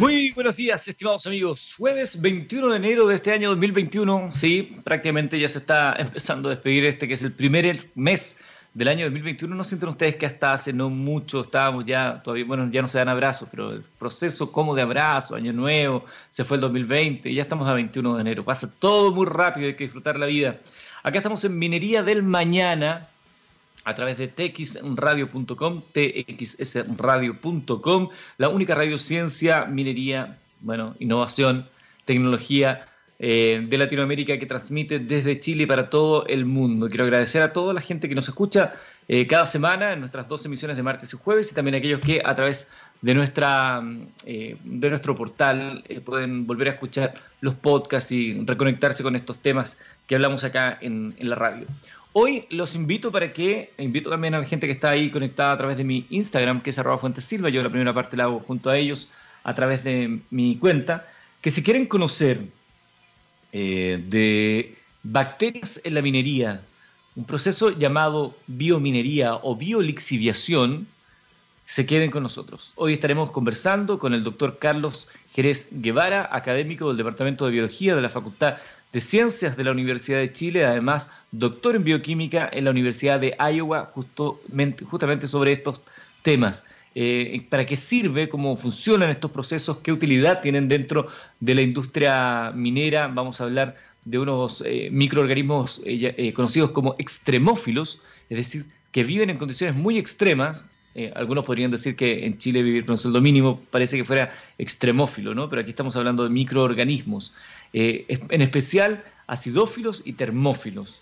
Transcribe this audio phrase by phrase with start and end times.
[0.00, 1.74] Muy buenos días, estimados amigos.
[1.76, 4.32] Jueves 21 de enero de este año 2021.
[4.32, 8.38] Sí, prácticamente ya se está empezando a despedir este que es el primer mes
[8.72, 9.54] del año 2021.
[9.54, 12.96] No sienten ustedes que hasta hace no mucho estábamos ya, todavía, bueno, ya no se
[12.96, 17.34] dan abrazos, pero el proceso como de abrazo, año nuevo, se fue el 2020 y
[17.34, 18.42] ya estamos a 21 de enero.
[18.42, 20.60] Pasa todo muy rápido, hay que disfrutar la vida.
[21.02, 23.10] Acá estamos en Minería del Mañana
[23.84, 28.08] a través de txradio.com, txsradio.com,
[28.38, 31.66] la única radio ciencia, minería, bueno, innovación,
[32.04, 32.86] tecnología
[33.18, 36.88] eh, de Latinoamérica que transmite desde Chile para todo el mundo.
[36.88, 38.72] Quiero agradecer a toda la gente que nos escucha
[39.08, 42.00] eh, cada semana en nuestras dos emisiones de martes y jueves y también a aquellos
[42.00, 42.70] que a través
[43.02, 43.82] de, nuestra,
[44.24, 49.78] eh, de nuestro portal pueden volver a escuchar los podcasts y reconectarse con estos temas
[50.06, 51.66] que hablamos acá en la radio.
[52.12, 55.58] Hoy los invito para que, invito también a la gente que está ahí conectada a
[55.58, 58.40] través de mi Instagram, que es arroba Fuentes Silva, yo la primera parte la hago
[58.40, 59.08] junto a ellos
[59.44, 61.06] a través de mi cuenta,
[61.40, 62.40] que si quieren conocer
[63.52, 66.62] eh, de bacterias en la minería,
[67.14, 70.88] un proceso llamado biominería o biolixiviación,
[71.64, 72.72] se queden con nosotros.
[72.74, 78.02] Hoy estaremos conversando con el doctor Carlos Jerez Guevara, académico del Departamento de Biología de
[78.02, 78.56] la Facultad
[78.92, 83.36] de Ciencias de la Universidad de Chile, además doctor en bioquímica en la Universidad de
[83.38, 85.80] Iowa, justamente, sobre estos
[86.22, 86.64] temas.
[86.96, 91.06] Eh, para qué sirve, cómo funcionan estos procesos, qué utilidad tienen dentro
[91.38, 93.06] de la industria minera.
[93.06, 99.30] Vamos a hablar de unos eh, microorganismos eh, conocidos como extremófilos, es decir, que viven
[99.30, 100.64] en condiciones muy extremas.
[101.14, 105.34] Algunos podrían decir que en Chile vivir con un sueldo mínimo parece que fuera extremófilo,
[105.34, 105.48] ¿no?
[105.48, 107.32] pero aquí estamos hablando de microorganismos,
[107.72, 111.00] en especial acidófilos y termófilos.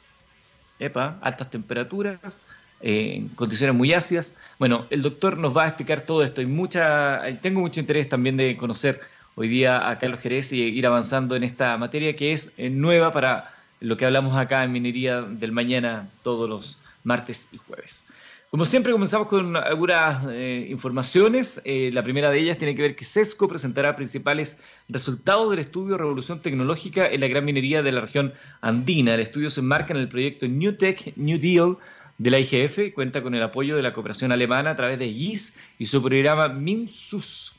[0.79, 2.41] Epa, altas temperaturas,
[2.81, 4.35] en condiciones muy ácidas.
[4.59, 8.37] Bueno, el doctor nos va a explicar todo esto y mucha, tengo mucho interés también
[8.37, 9.01] de conocer
[9.35, 13.13] hoy día a Carlos Jerez y ir avanzando en esta materia que es eh, nueva
[13.13, 18.05] para lo que hablamos acá en Minería del Mañana todos los martes y jueves.
[18.51, 21.61] Como siempre, comenzamos con algunas eh, informaciones.
[21.67, 25.99] Eh, la primera de ellas tiene que ver que SESCO presentará principales resultados del estudio
[25.99, 28.33] Revolución Tecnológica en la gran minería de la región
[28.63, 29.13] andina.
[29.13, 31.77] El estudio se enmarca en el proyecto New Tech, New Deal
[32.17, 35.59] de la IGF cuenta con el apoyo de la cooperación alemana a través de GIS
[35.79, 37.55] y su programa MINSUS.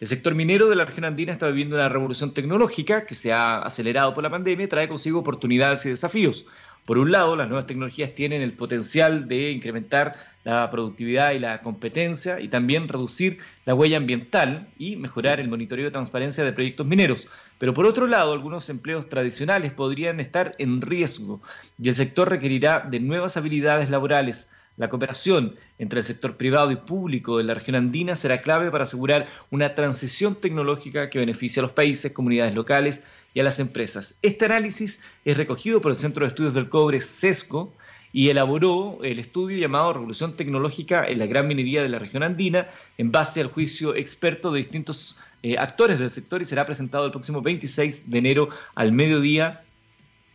[0.00, 3.58] El sector minero de la región andina está viviendo una revolución tecnológica que se ha
[3.60, 6.44] acelerado por la pandemia y trae consigo oportunidades y desafíos.
[6.84, 11.62] Por un lado, las nuevas tecnologías tienen el potencial de incrementar la productividad y la
[11.62, 16.86] competencia y también reducir la huella ambiental y mejorar el monitoreo de transparencia de proyectos
[16.86, 17.26] mineros.
[17.58, 21.40] Pero por otro lado, algunos empleos tradicionales podrían estar en riesgo
[21.78, 24.50] y el sector requerirá de nuevas habilidades laborales.
[24.76, 28.84] La cooperación entre el sector privado y público de la región andina será clave para
[28.84, 34.18] asegurar una transición tecnológica que beneficie a los países, comunidades locales y a las empresas.
[34.22, 37.74] Este análisis es recogido por el Centro de Estudios del Cobre, CESCO,
[38.12, 42.68] y elaboró el estudio llamado Revolución Tecnológica en la Gran Minería de la Región Andina
[42.96, 47.10] en base al juicio experto de distintos eh, actores del sector y será presentado el
[47.10, 49.64] próximo 26 de enero al mediodía,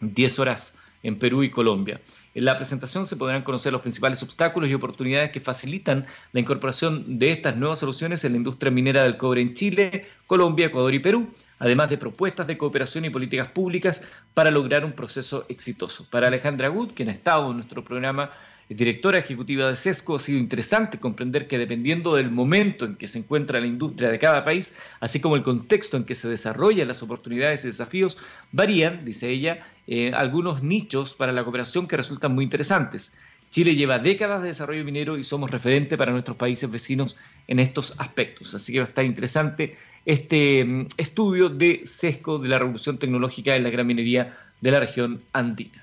[0.01, 2.01] 10 horas en Perú y Colombia.
[2.39, 7.19] En la presentación se podrán conocer los principales obstáculos y oportunidades que facilitan la incorporación
[7.19, 11.00] de estas nuevas soluciones en la industria minera del cobre en Chile, Colombia, Ecuador y
[11.00, 16.07] Perú, además de propuestas de cooperación y políticas públicas para lograr un proceso exitoso.
[16.09, 18.31] Para Alejandra Good, quien ha estado en nuestro programa
[18.69, 23.17] directora ejecutiva de SESCO, ha sido interesante comprender que dependiendo del momento en que se
[23.17, 27.01] encuentra la industria de cada país, así como el contexto en que se desarrollan las
[27.01, 28.17] oportunidades y desafíos,
[28.51, 33.11] varían, dice ella, eh, algunos nichos para la cooperación que resultan muy interesantes.
[33.50, 37.17] Chile lleva décadas de desarrollo minero y somos referente para nuestros países vecinos
[37.47, 38.53] en estos aspectos.
[38.53, 43.55] Así que va a estar interesante este mm, estudio de SESCO de la revolución tecnológica
[43.55, 45.81] en la gran minería de la región andina.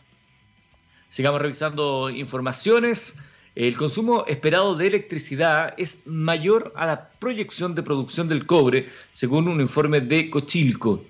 [1.09, 3.19] Sigamos revisando informaciones.
[3.57, 9.49] El consumo esperado de electricidad es mayor a la proyección de producción del cobre, según
[9.49, 11.03] un informe de Cochilco.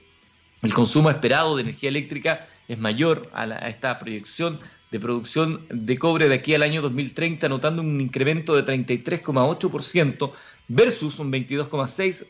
[0.63, 4.61] El consumo esperado de energía eléctrica es mayor a, esta proyección
[4.91, 10.33] de producción de cobre de aquí al año 2030, notando un incremento de 33,8%
[10.69, 12.27] versus un 22,6%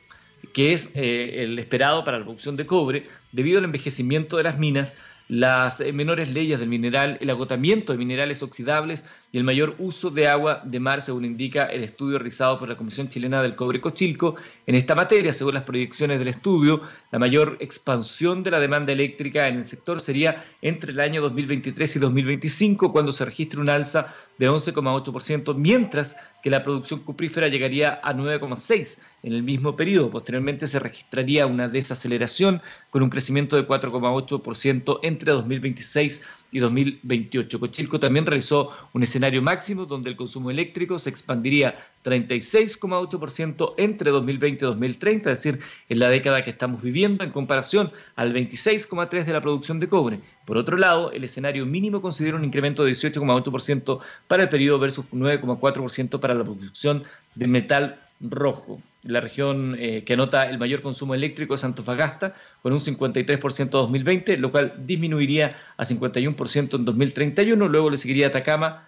[0.52, 4.58] que es eh, el esperado para la producción de cobre, debido al envejecimiento de las
[4.58, 4.96] minas,
[5.28, 10.10] las eh, menores leyes del mineral, el agotamiento de minerales oxidables, y el mayor uso
[10.10, 13.80] de agua de mar, según indica el estudio realizado por la Comisión Chilena del Cobre
[13.80, 14.36] Cochilco.
[14.66, 19.48] En esta materia, según las proyecciones del estudio, la mayor expansión de la demanda eléctrica
[19.48, 24.14] en el sector sería entre el año 2023 y 2025, cuando se registre un alza
[24.38, 30.10] de 11,8%, mientras que la producción cuprífera llegaría a 9,6% en el mismo periodo.
[30.10, 37.60] Posteriormente se registraría una desaceleración con un crecimiento de 4,8% entre 2026 y 2028.
[37.60, 44.64] Cochilco también realizó un escenario máximo donde el consumo eléctrico se expandiría 36,8% entre 2020
[44.64, 49.32] y 2030, es decir, en la década que estamos viviendo, en comparación al 26,3% de
[49.32, 50.20] la producción de cobre.
[50.44, 55.04] Por otro lado, el escenario mínimo considera un incremento de 18,8% para el periodo versus
[55.12, 57.02] 9,4% para la producción
[57.34, 58.80] de metal rojo.
[59.08, 63.70] La región eh, que anota el mayor consumo eléctrico es Antofagasta, con un 53% en
[63.70, 67.68] 2020, lo cual disminuiría a 51% en 2031.
[67.68, 68.86] Luego le seguiría Atacama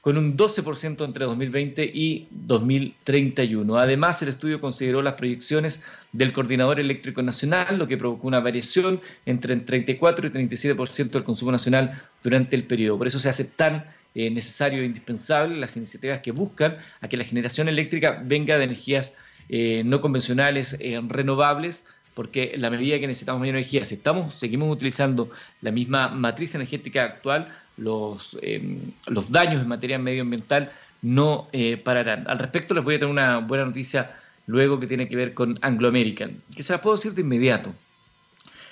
[0.00, 3.76] con un 12% entre 2020 y 2031.
[3.76, 5.82] Además, el estudio consideró las proyecciones
[6.12, 11.24] del Coordinador Eléctrico Nacional, lo que provocó una variación entre el 34 y 37% del
[11.24, 12.96] consumo nacional durante el periodo.
[12.96, 13.84] Por eso se hace tan
[14.14, 18.64] eh, necesario e indispensable las iniciativas que buscan a que la generación eléctrica venga de
[18.64, 19.16] energías
[19.48, 24.70] eh, no convencionales, eh, renovables, porque la medida que necesitamos mayor energía, si estamos, seguimos
[24.70, 25.30] utilizando
[25.60, 31.48] la misma matriz energética actual, los, em, los daños en materia medioambiental no
[31.84, 32.24] pararán.
[32.26, 34.10] Al respecto les voy a tener una buena noticia
[34.48, 37.72] luego que tiene que ver con Anglo American, que se la puedo decir de inmediato.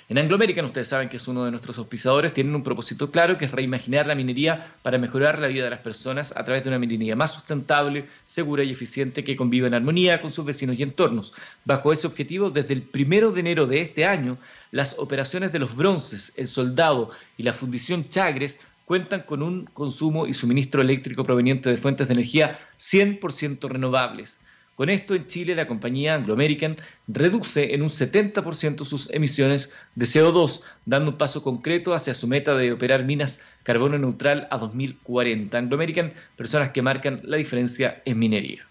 [0.09, 3.39] En Anglo American, ustedes saben que es uno de nuestros auspiciadores, tienen un propósito claro
[3.39, 6.71] que es reimaginar la minería para mejorar la vida de las personas a través de
[6.71, 10.85] una minería más sustentable, segura y eficiente que conviva en armonía con sus vecinos y
[10.85, 11.33] entornos.
[11.65, 14.39] Bajo ese objetivo, desde el primero de enero de este año,
[14.71, 20.29] las operaciones de los bronces, el soldado y la fundición Chagres cuentan con un consumo
[20.29, 24.39] y suministro eléctrico proveniente de fuentes de energía 100% renovables.
[24.77, 26.77] Con esto, en Chile, la compañía Anglo American
[27.09, 32.55] reduce en un 70% sus emisiones de CO2, dando un paso concreto hacia su meta
[32.55, 35.57] de operar minas carbono neutral a 2040.
[35.57, 38.67] Anglo American, personas que marcan la diferencia en minería.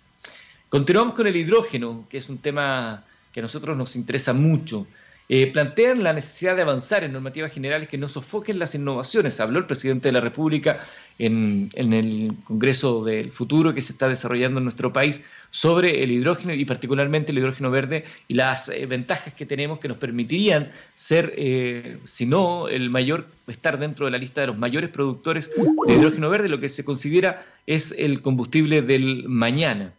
[0.70, 3.04] Continuamos con el hidrógeno, que es un tema
[3.34, 4.86] que a nosotros nos interesa mucho.
[5.28, 9.40] Eh, plantean la necesidad de avanzar en normativas generales que no sofoquen las innovaciones.
[9.40, 10.86] Habló el presidente de la República
[11.18, 16.54] en, el Congreso del Futuro que se está desarrollando en nuestro país sobre el hidrógeno
[16.54, 21.34] y particularmente el hidrógeno verde y las eh, ventajas que tenemos que nos permitirían ser,
[21.38, 25.50] eh, si no el mayor, estar dentro de la lista de los mayores productores
[25.88, 29.94] de hidrógeno verde, lo que se considera es el combustible del mañana.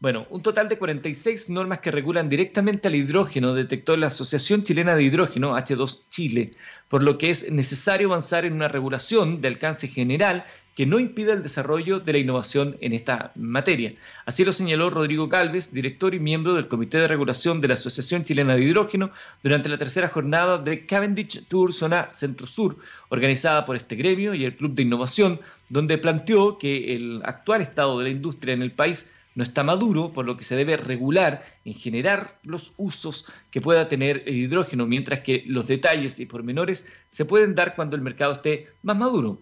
[0.00, 4.94] Bueno, un total de 46 normas que regulan directamente al hidrógeno detectó la Asociación Chilena
[4.94, 6.52] de Hidrógeno, H2 Chile,
[6.88, 10.46] por lo que es necesario avanzar en una regulación de alcance general
[10.76, 13.92] que no impida el desarrollo de la innovación en esta materia.
[14.24, 18.22] Así lo señaló Rodrigo Calves, director y miembro del Comité de Regulación de la Asociación
[18.22, 19.10] Chilena de Hidrógeno,
[19.42, 22.76] durante la tercera jornada de Cavendish Tour Zona Centro-Sur,
[23.08, 27.98] organizada por este gremio y el Club de Innovación, donde planteó que el actual estado
[27.98, 31.44] de la industria en el país no está maduro, por lo que se debe regular
[31.64, 36.86] en generar los usos que pueda tener el hidrógeno, mientras que los detalles y pormenores
[37.08, 39.38] se pueden dar cuando el mercado esté más maduro.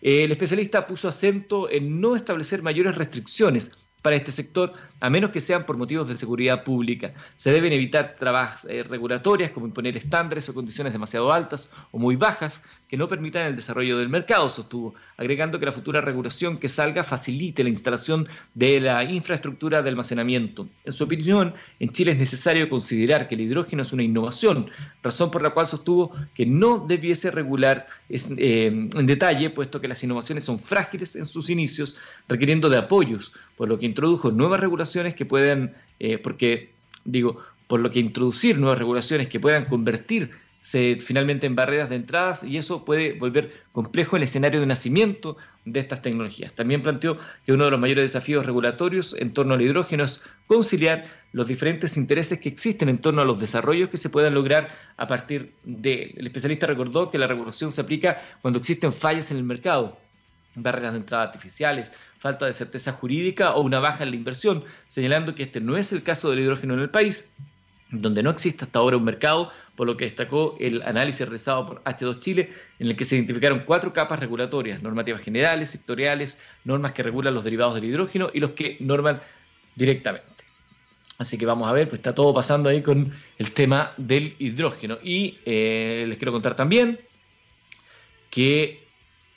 [0.00, 3.70] El especialista puso acento en no establecer mayores restricciones
[4.02, 7.12] para este sector, a menos que sean por motivos de seguridad pública.
[7.36, 12.16] Se deben evitar trabas eh, regulatorias como imponer estándares o condiciones demasiado altas o muy
[12.16, 16.68] bajas que no permitan el desarrollo del mercado, sostuvo, agregando que la futura regulación que
[16.68, 20.66] salga facilite la instalación de la infraestructura de almacenamiento.
[20.84, 24.70] En su opinión, en Chile es necesario considerar que el hidrógeno es una innovación,
[25.04, 30.02] razón por la cual sostuvo que no debiese regular eh, en detalle, puesto que las
[30.02, 35.14] innovaciones son frágiles en sus inicios, requiriendo de apoyos, por lo que introdujo nuevas regulaciones
[35.14, 36.72] que puedan, eh, porque
[37.04, 37.38] digo,
[37.68, 42.44] por lo que introducir nuevas regulaciones que puedan convertir se, finalmente en barreras de entradas
[42.44, 46.52] y eso puede volver complejo el escenario de nacimiento de estas tecnologías.
[46.52, 51.04] También planteó que uno de los mayores desafíos regulatorios en torno al hidrógeno es conciliar
[51.32, 55.06] los diferentes intereses que existen en torno a los desarrollos que se puedan lograr a
[55.06, 56.14] partir de él.
[56.18, 59.98] El especialista recordó que la regulación se aplica cuando existen fallas en el mercado,
[60.56, 65.34] barreras de entrada artificiales, falta de certeza jurídica o una baja en la inversión, señalando
[65.34, 67.30] que este no es el caso del hidrógeno en el país
[67.90, 69.50] donde no existe hasta ahora un mercado,
[69.80, 73.60] por lo que destacó el análisis realizado por H2 Chile, en el que se identificaron
[73.60, 78.50] cuatro capas regulatorias, normativas generales, sectoriales, normas que regulan los derivados del hidrógeno y los
[78.50, 79.22] que norman
[79.76, 80.44] directamente.
[81.16, 84.98] Así que vamos a ver, pues está todo pasando ahí con el tema del hidrógeno.
[85.02, 87.00] Y eh, les quiero contar también
[88.28, 88.84] que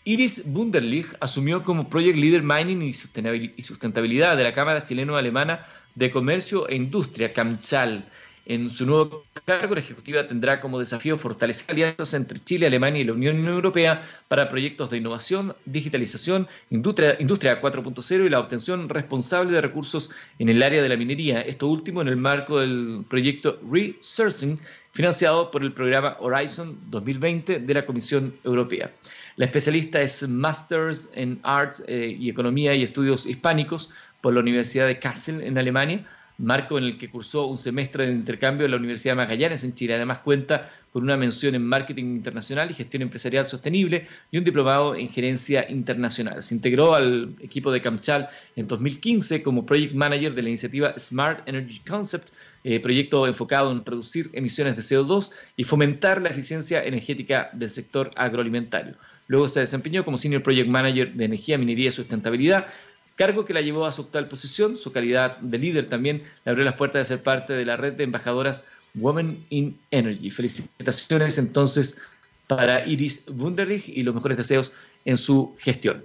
[0.03, 6.67] Iris Wunderlich asumió como Project Leader Mining y Sustentabilidad de la Cámara Chileno-Alemana de Comercio
[6.67, 8.09] e Industria, CAMCHAL.
[8.45, 13.05] En su nuevo cargo, la Ejecutiva tendrá como desafío fortalecer alianzas entre Chile, Alemania y
[13.05, 19.53] la Unión Europea para proyectos de innovación, digitalización, industria, industria 4.0 y la obtención responsable
[19.53, 20.09] de recursos
[20.39, 21.39] en el área de la minería.
[21.39, 24.59] Esto último en el marco del proyecto Resourcing,
[24.91, 28.91] financiado por el programa Horizon 2020 de la Comisión Europea.
[29.37, 34.87] La especialista es Masters en Arts eh, y Economía y Estudios Hispánicos por la Universidad
[34.87, 36.05] de Kassel en Alemania
[36.37, 39.73] marco en el que cursó un semestre de intercambio en la Universidad de Magallanes en
[39.73, 39.95] Chile.
[39.95, 44.95] Además cuenta con una mención en Marketing Internacional y Gestión Empresarial Sostenible y un diplomado
[44.95, 46.41] en Gerencia Internacional.
[46.43, 51.47] Se integró al equipo de Camchal en 2015 como Project Manager de la iniciativa Smart
[51.47, 52.29] Energy Concept,
[52.63, 58.11] eh, proyecto enfocado en reducir emisiones de CO2 y fomentar la eficiencia energética del sector
[58.15, 58.95] agroalimentario.
[59.27, 62.67] Luego se desempeñó como Senior Project Manager de Energía, Minería y Sustentabilidad
[63.15, 64.77] cargo que la llevó a su actual posición.
[64.77, 67.93] Su calidad de líder también le abrió las puertas de ser parte de la red
[67.93, 68.63] de embajadoras
[68.95, 70.29] Women in Energy.
[70.31, 72.01] Felicitaciones entonces
[72.47, 74.71] para Iris Wunderlich y los mejores deseos
[75.05, 76.03] en su gestión.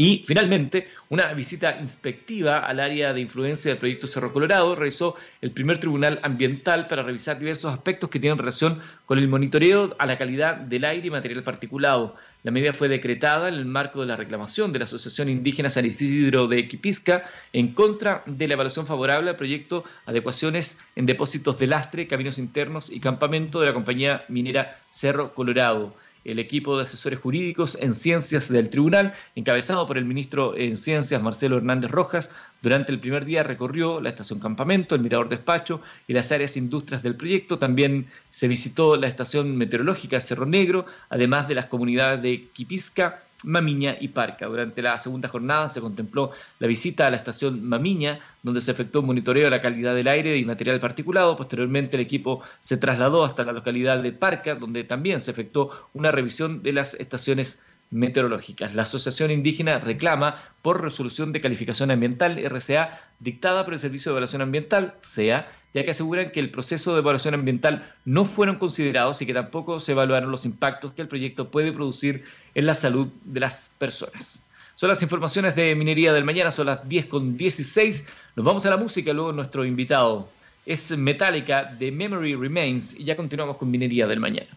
[0.00, 5.50] Y finalmente, una visita inspectiva al área de influencia del proyecto Cerro Colorado realizó el
[5.50, 10.16] primer tribunal ambiental para revisar diversos aspectos que tienen relación con el monitoreo a la
[10.16, 12.14] calidad del aire y material particulado.
[12.44, 15.84] La medida fue decretada en el marco de la reclamación de la Asociación Indígena San
[15.84, 21.66] Isidro de Equipisca en contra de la evaluación favorable al proyecto Adecuaciones en depósitos de
[21.66, 25.96] lastre, caminos internos y campamento de la compañía minera Cerro Colorado.
[26.24, 31.22] El equipo de asesores jurídicos en ciencias del tribunal, encabezado por el ministro en ciencias
[31.22, 36.12] Marcelo Hernández Rojas, durante el primer día recorrió la estación Campamento, el Mirador Despacho y
[36.12, 37.58] las áreas industrias del proyecto.
[37.58, 43.96] También se visitó la estación meteorológica Cerro Negro, además de las comunidades de Quipisca, Mamiña
[44.00, 44.46] y Parca.
[44.46, 49.02] Durante la segunda jornada se contempló la visita a la estación Mamiña, donde se efectuó
[49.02, 51.36] un monitoreo de la calidad del aire y material particulado.
[51.36, 56.10] Posteriormente el equipo se trasladó hasta la localidad de Parca, donde también se efectuó una
[56.10, 58.74] revisión de las estaciones meteorológicas.
[58.74, 64.14] La Asociación Indígena reclama por resolución de calificación ambiental RCA dictada por el Servicio de
[64.14, 69.20] Evaluación Ambiental, SEA, ya que aseguran que el proceso de evaluación ambiental no fueron considerados
[69.20, 73.08] y que tampoco se evaluaron los impactos que el proyecto puede producir en la salud
[73.24, 74.42] de las personas.
[74.76, 78.08] Son las informaciones de Minería del Mañana, son las 10 con 16.
[78.36, 80.28] Nos vamos a la música, luego nuestro invitado
[80.64, 84.48] es Metallica de Memory Remains y ya continuamos con Minería del Mañana.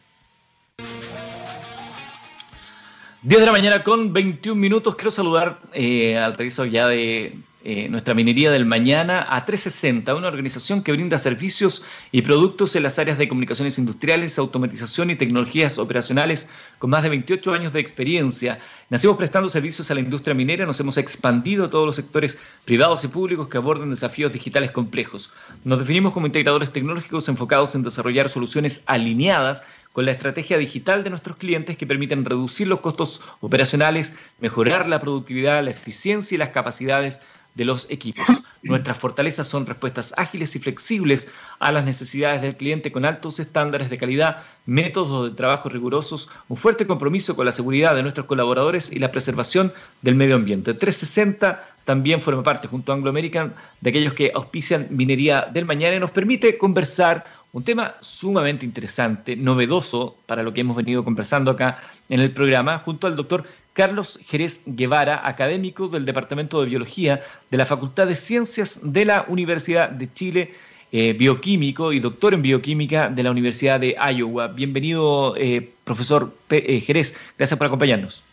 [3.23, 4.95] 10 de la mañana con 21 minutos.
[4.95, 10.27] Quiero saludar eh, al regreso ya de eh, nuestra minería del mañana a 360, una
[10.27, 15.77] organización que brinda servicios y productos en las áreas de comunicaciones industriales, automatización y tecnologías
[15.77, 16.49] operacionales
[16.79, 18.57] con más de 28 años de experiencia.
[18.89, 23.03] Nacimos prestando servicios a la industria minera, nos hemos expandido a todos los sectores privados
[23.03, 25.31] y públicos que aborden desafíos digitales complejos.
[25.63, 29.61] Nos definimos como integradores tecnológicos enfocados en desarrollar soluciones alineadas
[29.93, 35.01] con la estrategia digital de nuestros clientes que permiten reducir los costos operacionales, mejorar la
[35.01, 37.19] productividad, la eficiencia y las capacidades
[37.55, 38.27] de los equipos.
[38.63, 43.89] Nuestras fortalezas son respuestas ágiles y flexibles a las necesidades del cliente con altos estándares
[43.89, 48.91] de calidad, métodos de trabajo rigurosos, un fuerte compromiso con la seguridad de nuestros colaboradores
[48.91, 50.73] y la preservación del medio ambiente.
[50.73, 55.95] 360 también forma parte, junto a Anglo American, de aquellos que auspician Minería del Mañana
[55.95, 61.51] y nos permite conversar un tema sumamente interesante, novedoso para lo que hemos venido conversando
[61.51, 61.79] acá
[62.09, 67.57] en el programa, junto al doctor Carlos Jerez Guevara, académico del Departamento de Biología de
[67.57, 70.53] la Facultad de Ciencias de la Universidad de Chile,
[70.93, 74.47] eh, bioquímico y doctor en bioquímica de la Universidad de Iowa.
[74.47, 77.15] Bienvenido, eh, profesor eh, Jerez.
[77.37, 78.23] Gracias por acompañarnos.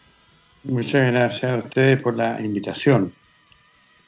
[0.64, 3.12] Muchas gracias a ustedes por la invitación.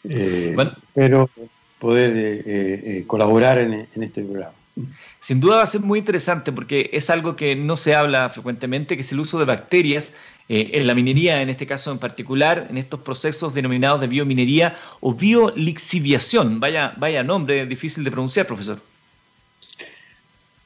[0.03, 1.31] espero
[1.79, 4.60] poder colaborar en este programa.
[5.21, 8.97] Sin duda va a ser muy interesante porque es algo que no se habla frecuentemente,
[8.97, 10.13] que es el uso de bacterias
[10.49, 14.77] eh, en la minería, en este caso en particular, en estos procesos denominados de biominería
[15.01, 16.59] o biolixiviación.
[16.59, 18.81] Vaya, vaya nombre difícil de pronunciar, profesor.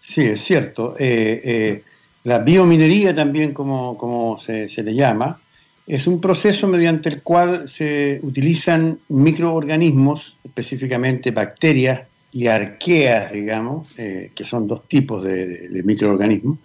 [0.00, 0.94] Sí, es cierto.
[0.99, 1.83] Eh, eh,
[2.23, 5.38] la biominería también, como, como se, se le llama,
[5.87, 14.32] es un proceso mediante el cual se utilizan microorganismos, específicamente bacterias, y arqueas, digamos, eh,
[14.34, 16.58] que son dos tipos de, microorganismos.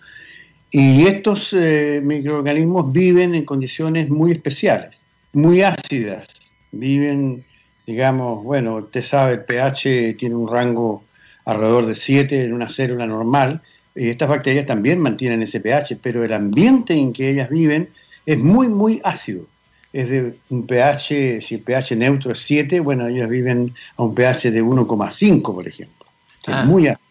[0.72, 5.00] Y estos eh, microorganismos viven en condiciones muy especiales,
[5.32, 6.28] muy ácidas.
[6.72, 7.46] Viven,
[7.86, 11.04] digamos, bueno, usted sabe, el pH tiene un rango
[11.46, 13.62] alrededor de 7 en una célula normal.
[13.94, 17.90] Y estas bacterias también mantienen ese pH, pero el ambiente en que ellas viven
[18.26, 19.46] es muy, muy ácido.
[19.92, 24.14] Es de un pH, si el pH neutro es 7, bueno, ellos viven a un
[24.14, 26.06] pH de 1,5, por ejemplo,
[26.44, 26.64] que es ah.
[26.64, 27.10] muy ácido.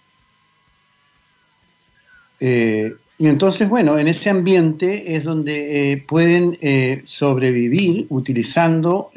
[2.41, 9.11] Eh, y entonces, bueno, en ese ambiente es donde eh, pueden eh, sobrevivir utilizando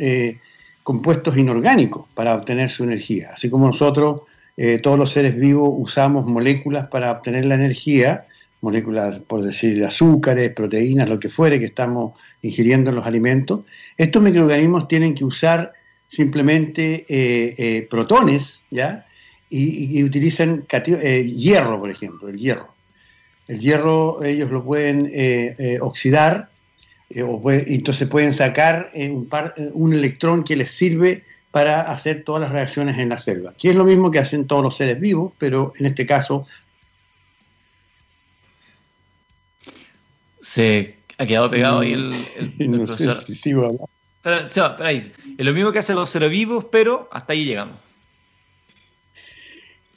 [0.84, 3.30] compuestos inorgánicos para obtener su energía.
[3.34, 4.24] Así como nosotros,
[4.82, 8.26] todos los seres vivos, usamos moléculas para obtener la energía,
[8.62, 13.66] moléculas, por decir, azúcares, proteínas, lo que fuere que estamos ingiriendo en los alimentos,
[13.98, 15.72] estos microorganismos tienen que usar
[16.08, 19.06] simplemente protones, ¿ya?
[19.50, 22.72] Y, utilizan hierro, por ejemplo, el hierro.
[23.52, 26.50] El hierro ellos lo pueden eh, eh, oxidar,
[27.10, 29.28] eh, o entonces pueden sacar un,
[29.74, 33.76] un, electrón que les sirve para hacer todas las reacciones en la selva, que es
[33.76, 36.48] lo mismo que hacen todos los seres vivos, pero en este caso...
[40.42, 43.18] Se ha quedado pegado ahí el, profesor.
[45.38, 47.78] es lo mismo que hacen los seres vivos, pero hasta ahí llegamos.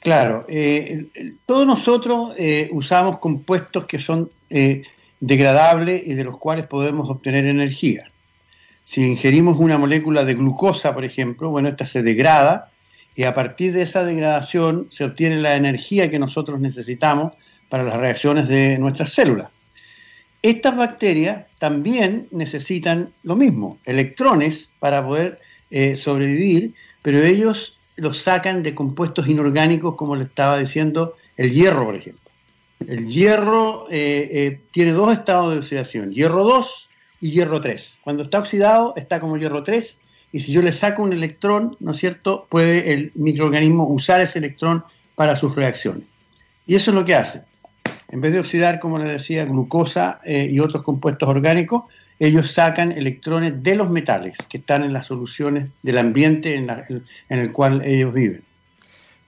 [0.05, 1.07] Claro, eh,
[1.47, 4.83] todos nosotros eh, usamos compuestos que son eh,
[5.19, 8.11] degradables y de los cuales podemos obtener energía.
[8.83, 12.69] Si ingerimos una molécula de glucosa, por ejemplo, bueno, esta se degrada
[13.15, 17.33] y a partir de esa degradación se obtiene la energía que nosotros necesitamos
[17.69, 19.49] para las reacciones de nuestras células.
[20.45, 25.39] Estas bacterias también necesitan lo mismo, electrones para poder
[25.95, 31.95] sobrevivir, pero ellos los sacan de compuestos inorgánicos, como le estaba diciendo, el hierro, por
[31.95, 32.31] ejemplo.
[32.87, 36.89] El hierro eh, eh, tiene dos estados de oxidación, hierro 2
[37.21, 37.99] y hierro 3.
[38.03, 40.01] Cuando está oxidado está como hierro 3
[40.33, 44.39] y si yo le saco un electrón, ¿no es cierto?, puede el microorganismo usar ese
[44.39, 44.83] electrón
[45.15, 46.03] para sus reacciones.
[46.67, 47.43] Y eso es lo que hace.
[48.09, 51.85] En vez de oxidar, como les decía, glucosa eh, y otros compuestos orgánicos,
[52.19, 56.69] ellos sacan electrones de los metales que están en las soluciones del ambiente en,
[57.29, 58.43] el cual ellos viven.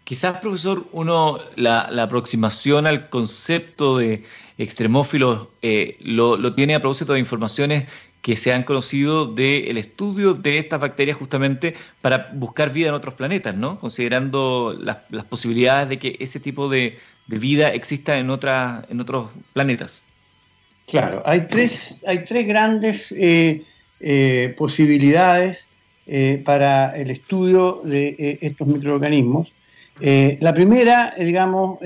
[0.04, 4.24] Quizás, profesor, uno la, aproximación al concepto de
[4.58, 7.90] extremófilos eh, lo, tiene a propósito de informaciones
[8.22, 13.14] que se han conocido del estudio de estas bacterias justamente para buscar vida en otros
[13.14, 13.80] planetas, ¿no?
[13.80, 14.98] Considerando las,
[15.30, 20.06] posibilidades de que ese tipo de, vida exista en, en otros planetas.
[20.88, 23.64] Claro, hay tres, hay tres grandes eh,
[24.00, 25.68] eh, posibilidades
[26.06, 29.52] eh, para el estudio de estos microorganismos.
[30.00, 31.80] la primera, digamos,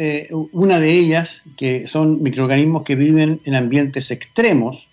[0.51, 4.87] una de ellas, que son microorganismos que viven en ambientes extremos,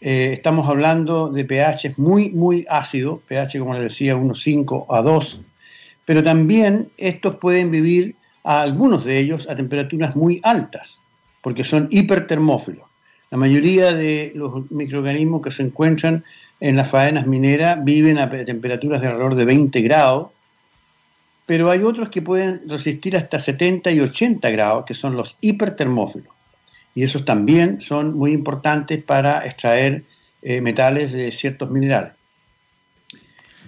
[0.00, 5.40] estamos hablando de pH muy, muy ácidos, pH, como les decía, 1,5 a 2,
[6.04, 11.00] pero también estos pueden vivir, a algunos de ellos, a temperaturas muy altas,
[11.42, 12.86] porque son hipertermófilos.
[13.30, 16.24] La mayoría de los microorganismos que se encuentran
[16.60, 20.30] en las faenas mineras viven a temperaturas de alrededor de 20 grados,
[21.46, 26.32] pero hay otros que pueden resistir hasta 70 y 80 grados, que son los hipertermófilos.
[26.94, 30.04] Y esos también son muy importantes para extraer
[30.42, 32.12] eh, metales de ciertos minerales.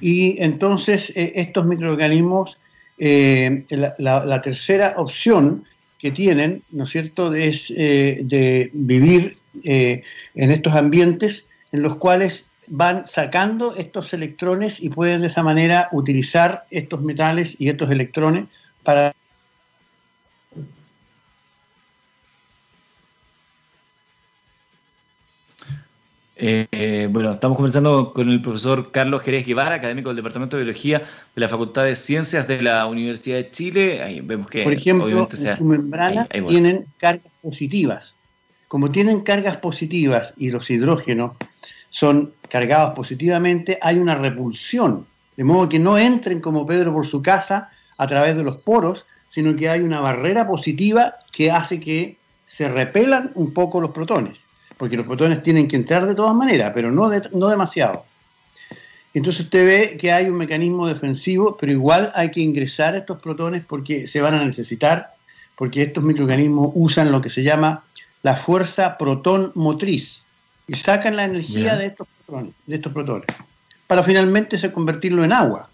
[0.00, 2.58] Y entonces eh, estos microorganismos,
[3.06, 3.64] eh,
[3.98, 5.64] la, tercera opción
[5.98, 10.02] que tienen, ¿no es cierto?, es de vivir eh,
[10.34, 15.88] en estos ambientes en los cuales van sacando estos electrones y pueden de esa manera
[15.92, 18.48] utilizar estos metales y estos electrones
[18.82, 19.14] para
[26.36, 30.98] eh, bueno, estamos conversando con el profesor Carlos Jerez Guevara, académico del Departamento de Biología
[30.98, 34.02] de la Facultad de Ciencias de la Universidad de Chile.
[34.02, 38.18] Ahí vemos que, por ejemplo, en su membrana tienen cargas positivas.
[38.68, 41.32] Como tienen cargas positivas y los hidrógenos
[41.90, 47.22] son cargados positivamente, hay una repulsión, de modo que no entren como Pedro por su
[47.22, 52.16] casa a través de los poros, sino que hay una barrera positiva que hace que
[52.46, 54.46] se repelan un poco los protones,
[54.84, 58.04] porque los protones tienen que entrar de todas maneras, pero no, no demasiado.
[59.14, 63.64] Entonces usted ve que hay un mecanismo defensivo, pero igual hay que ingresar estos protones
[63.64, 65.14] porque se van a necesitar,
[65.56, 67.82] porque estos microorganismos usan lo que se llama
[68.20, 70.26] la fuerza protón motriz
[70.66, 73.26] y sacan la energía de estos, protones, de estos protones
[73.86, 75.70] para finalmente se convertirlo en agua,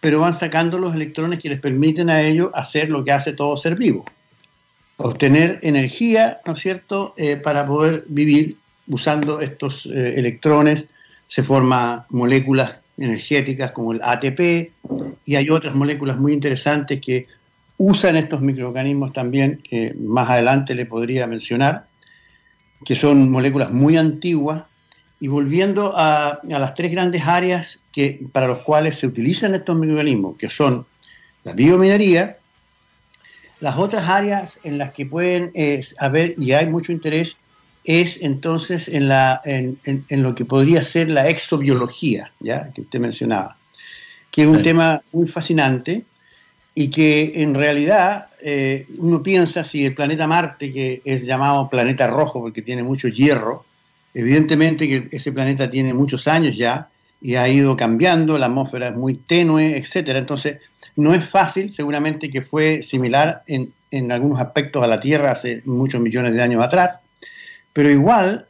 [0.00, 3.56] pero van sacando los electrones que les permiten a ellos hacer lo que hace todo
[3.56, 4.04] ser vivo,
[4.98, 8.56] obtener energía, ¿no es cierto?, eh, para poder vivir
[8.88, 10.88] usando estos eh, electrones,
[11.26, 14.72] se forman moléculas energéticas como el ATP
[15.24, 17.26] y hay otras moléculas muy interesantes que
[17.76, 21.86] usan estos microorganismos también, que más adelante le podría mencionar,
[22.84, 24.64] que son moléculas muy antiguas
[25.20, 30.36] y volviendo a, las tres grandes áreas que, para las cuales se utilizan estos microorganismos,
[30.36, 30.86] que son
[31.44, 32.37] la biominería,
[33.60, 35.52] las otras áreas en las que pueden
[35.98, 37.38] haber y hay mucho interés
[37.84, 39.78] es entonces en, la, en,
[40.22, 42.70] lo que podría ser la exobiología, ¿ya?
[42.74, 43.56] que usted mencionaba,
[44.30, 46.04] que es un tema muy fascinante
[46.74, 52.06] y que en realidad eh, uno piensa si el planeta Marte, que es llamado planeta
[52.08, 53.64] rojo porque tiene mucho hierro,
[54.12, 56.90] evidentemente que ese planeta tiene muchos años ya
[57.20, 60.18] y ha ido cambiando, la atmósfera es muy tenue, etcétera.
[60.18, 60.58] Entonces,
[60.96, 65.62] no es fácil, seguramente que fue similar en, en algunos aspectos a la Tierra hace
[65.64, 67.00] muchos millones de años atrás,
[67.72, 68.46] pero igual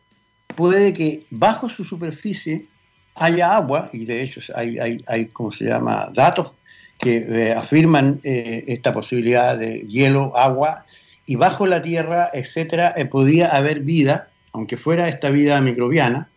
[0.56, 2.66] puede que bajo su superficie
[3.14, 6.52] haya agua, y de hecho hay, hay, hay ¿cómo se llama?, datos
[6.98, 10.84] que eh, afirman eh, esta posibilidad de hielo, agua,
[11.26, 16.28] y bajo la tierra, etcétera, eh, podía haber vida, aunque fuera esta vida microbiana,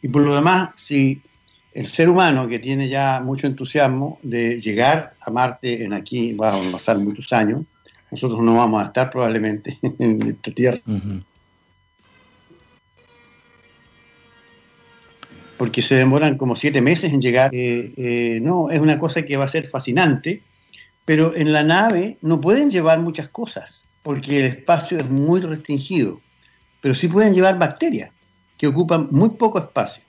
[0.00, 1.20] y por lo demás, si
[1.78, 6.52] el ser humano que tiene ya mucho entusiasmo de llegar a Marte en aquí, va
[6.52, 7.62] a pasar muchos años,
[8.10, 10.80] nosotros no vamos a estar probablemente en esta tierra
[15.56, 17.50] porque se demoran como siete meses en llegar.
[17.52, 20.42] Eh, eh, no, es una cosa que va a ser fascinante,
[21.04, 26.20] pero en la nave no pueden llevar muchas cosas, porque el espacio es muy restringido,
[26.80, 28.10] pero sí pueden llevar bacterias,
[28.56, 30.07] que ocupan muy poco espacio.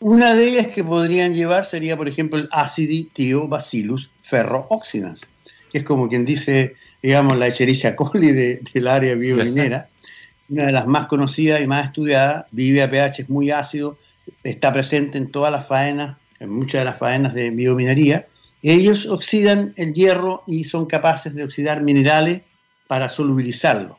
[0.00, 5.26] Una de ellas que podrían llevar sería, por ejemplo, el Aciditheobacillus ferrooxidans,
[5.72, 9.88] que es como quien dice, digamos, la Escherichia coli del área biominera,
[10.50, 13.98] una de las más conocidas y más estudiadas, vive a pH muy ácido,
[14.44, 18.26] está presente en todas las faenas, en muchas de las faenas de biominería.
[18.62, 22.42] Ellos oxidan el hierro y son capaces de oxidar minerales
[22.86, 23.98] para solubilizarlo.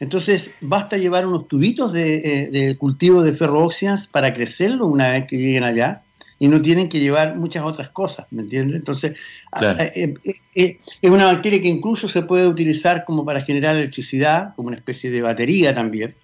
[0.00, 5.36] Entonces, basta llevar unos tubitos de, eh, cultivo de ferroóxidas para crecerlo una vez que
[5.36, 6.02] lleguen allá
[6.38, 8.76] y no tienen que llevar muchas otras cosas, ¿me entiendes?
[8.76, 9.16] Entonces,
[9.60, 10.14] eh,
[10.54, 14.76] eh, es una bacteria que incluso se puede utilizar como para generar electricidad, como una
[14.76, 16.14] especie de batería también.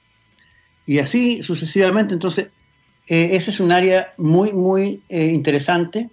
[0.86, 2.48] Y así sucesivamente, entonces,
[3.06, 6.08] eh, ese es un área muy, muy eh, interesante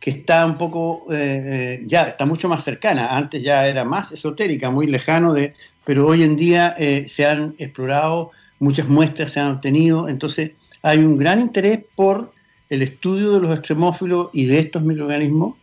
[0.00, 3.16] que está un poco, eh, ya está mucho más cercana.
[3.16, 8.30] Antes ya era más esotérica, muy lejano de, pero hoy en día se han explorado,
[8.58, 12.32] muchas muestras se han obtenido, entonces hay un gran interés por
[12.70, 15.56] el estudio de los extremófilos y de estos microorganismos,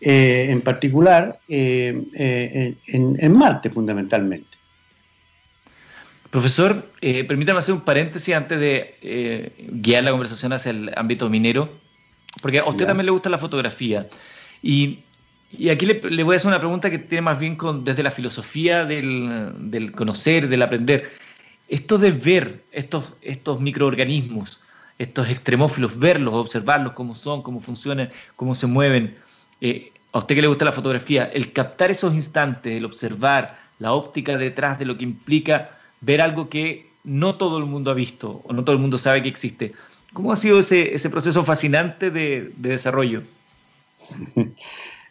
[0.00, 4.50] en particular en Marte fundamentalmente.
[6.30, 11.28] Profesor, eh, permítame hacer un paréntesis antes de eh, guiar la conversación hacia el ámbito
[11.28, 11.68] minero,
[12.40, 14.06] porque a usted también le gusta la fotografía.
[14.62, 15.00] Y,
[15.70, 19.92] aquí le, voy a hacer una pregunta que tiene más bien desde la filosofía del,
[19.94, 21.10] conocer, del aprender.
[21.68, 24.60] Esto de ver estos, estos microorganismos,
[24.98, 29.16] estos extremófilos, verlos, observarlos, cómo son, cómo funcionan, cómo se mueven.
[29.60, 33.92] Eh, a usted que le gusta la fotografía, el captar esos instantes, el observar la
[33.92, 38.42] óptica detrás de lo que implica ver algo que no todo el mundo ha visto
[38.44, 39.72] o no todo el mundo sabe que existe.
[40.12, 43.22] ¿Cómo ha sido ese, ese proceso fascinante de, desarrollo?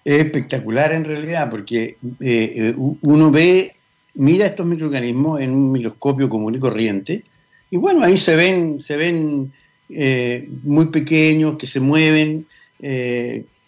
[0.05, 3.75] Es espectacular en realidad, porque eh, eh, uno ve,
[4.13, 7.23] mira estos microorganismos en un microscopio común y corriente,
[7.69, 9.51] y bueno, ahí se ven, se ven
[9.89, 12.47] eh, muy pequeños, que se mueven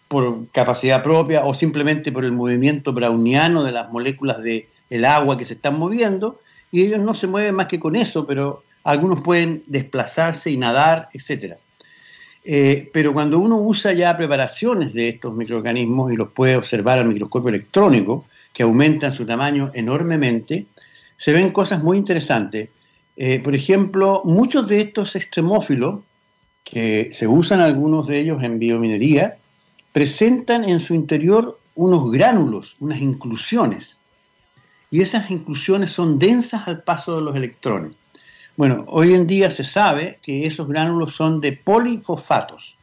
[0.07, 5.37] por capacidad propia o simplemente por el movimiento browniano de las moléculas del el agua
[5.37, 6.39] que se están moviendo,
[6.71, 11.09] y ellos no se mueven más que con eso, pero algunos pueden desplazarse y nadar,
[11.13, 11.55] etc.
[12.43, 17.07] Eh, pero cuando uno usa ya preparaciones de estos microorganismos y los puede observar al
[17.07, 20.65] microscopio electrónico, que aumentan su tamaño enormemente,
[21.17, 22.69] se ven cosas muy interesantes.
[23.15, 25.99] Eh, por ejemplo, muchos de estos extremófilos,
[26.63, 29.37] que se usan algunos de ellos en biominería,
[29.91, 34.01] presentan en su interior unos gránulos, unas inclusiones
[34.91, 37.93] y esas inclusiones son densas al paso de los electrones.
[38.57, 42.75] Bueno, hoy en día se sabe que esos gránulos son de polifosfatos.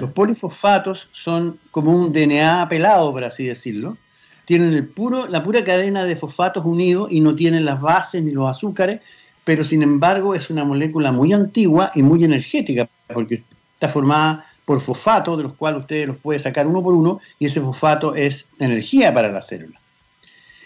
[0.00, 3.96] Los polifosfatos son como un DNA pelado, por así decirlo.
[4.44, 8.32] Tienen el puro, la pura cadena de fosfatos unidos y no tienen las bases ni
[8.32, 9.00] los azúcares,
[9.44, 13.42] pero sin embargo es una molécula muy antigua y muy energética, porque
[13.74, 17.46] está formada por fosfatos, de los cuales ustedes los pueden sacar uno por uno, y
[17.46, 19.80] ese fosfato es energía para la célula.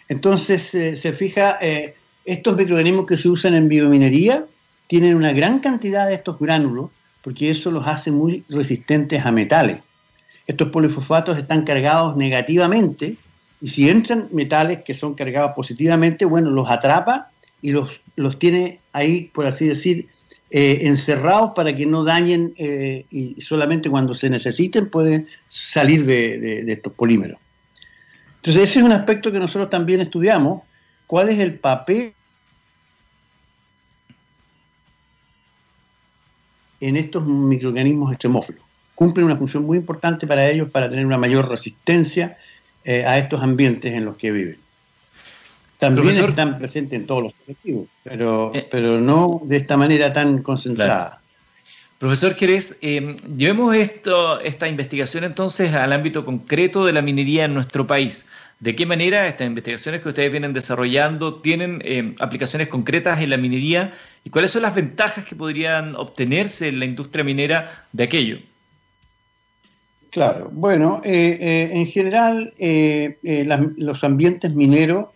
[0.09, 4.45] Entonces, eh, se fija, eh, estos microorganismos que se usan en biominería
[4.87, 6.91] tienen una gran cantidad de estos gránulos,
[7.23, 9.81] porque eso los hace muy resistentes a metales.
[10.47, 13.17] Estos polifosfatos están cargados negativamente,
[13.61, 17.31] y si entran metales que son cargados positivamente, bueno, los atrapa
[17.63, 20.09] y los, los tiene ahí, por así decir,
[20.57, 26.71] eh, encerrados para que no dañen eh, y solamente cuando se necesiten pueden salir de,
[26.71, 27.41] estos polímeros.
[28.37, 30.63] Entonces ese es un aspecto que nosotros también estudiamos,
[31.07, 32.15] cuál es el papel
[36.81, 38.63] en estos microorganismos extremófilos.
[38.95, 42.39] Cumplen una función muy importante para ellos para tener una mayor resistencia
[42.85, 44.59] eh, a estos ambientes en los que viven.
[45.79, 48.67] También están presentes en todos los colectivos, pero, eh.
[48.71, 51.21] pero no de esta manera tan concentrada.
[52.05, 57.55] Profesor Jerez, eh, llevemos esto, esta investigación entonces al ámbito concreto de la minería en
[57.55, 58.27] nuestro país.
[58.61, 63.39] ¿De qué manera estas investigaciones que ustedes vienen desarrollando tienen eh, aplicaciones concretas en la
[63.39, 68.37] minería y cuáles son las ventajas que podrían obtenerse en la industria minera de aquello?
[70.11, 72.53] Claro, bueno, en general
[73.79, 75.07] los ambientes mineros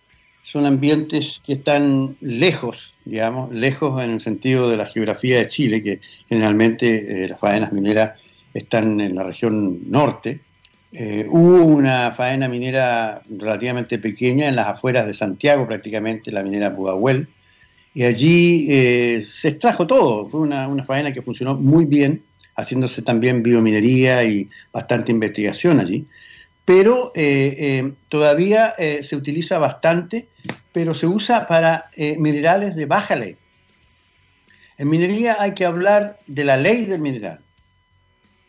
[0.51, 5.83] son ambientes que están lejos, digamos, lejos en el sentido de la geografía de Chile,
[5.83, 8.19] que generalmente eh, las faenas mineras
[8.55, 10.39] están en la región norte.
[10.91, 16.75] Eh, hubo una faena minera relativamente pequeña en las afueras de Santiago, prácticamente la minera
[16.75, 17.27] Pudahuel,
[17.93, 20.29] y allí eh, se extrajo todo.
[20.29, 22.23] Fue una, una faena que funcionó muy bien,
[22.55, 26.07] haciéndose también biominería y bastante investigación allí
[26.69, 30.27] pero eh, eh, todavía eh, se utiliza bastante,
[30.71, 33.37] pero se usa para minerales de baja ley.
[34.77, 37.39] En minería hay que hablar de la ley del mineral.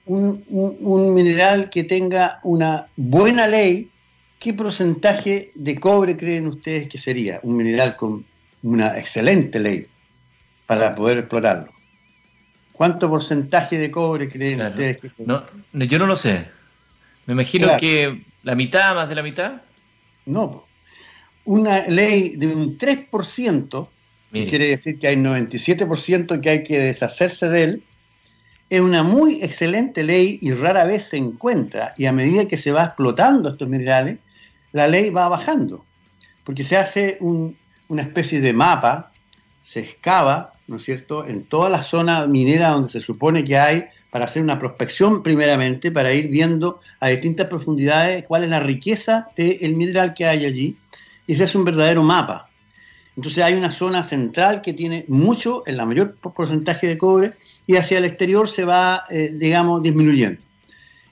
[0.05, 3.89] Un, un, mineral que tenga una buena ley,
[4.39, 7.41] ¿qué porcentaje de cobre creen ustedes que sería?
[7.43, 8.27] Un mineral con
[8.63, 9.87] una excelente ley
[10.67, 11.73] para poder explotarlo.
[12.75, 16.60] ¿Cuánto porcentaje de cobre creen ustedes que no, yo no lo sé.
[17.27, 19.63] Me imagino que la mitad, más de la mitad.
[20.27, 20.67] No,
[21.45, 23.89] una ley de un 3%,
[24.31, 27.83] quiere decir que hay 97% que hay que deshacerse de él,
[28.69, 31.93] es una muy excelente ley y rara vez se encuentra.
[31.97, 34.19] Y a medida que se va explotando estos minerales,
[34.73, 35.85] la ley va bajando,
[36.45, 39.11] porque se hace una especie de mapa,
[39.61, 43.85] se excava, ¿no es cierto?, en toda la zona minera donde se supone que hay
[44.11, 49.29] para hacer una prospección primeramente, para ir viendo a distintas profundidades cuál es la riqueza
[49.37, 50.77] del mineral que hay allí,
[51.27, 52.49] y se hace un verdadero mapa.
[53.17, 57.33] Entonces hay una zona central que tiene mucho, en la mayor porcentaje de cobre,
[57.67, 60.41] y hacia el exterior se va, eh, digamos, disminuyendo.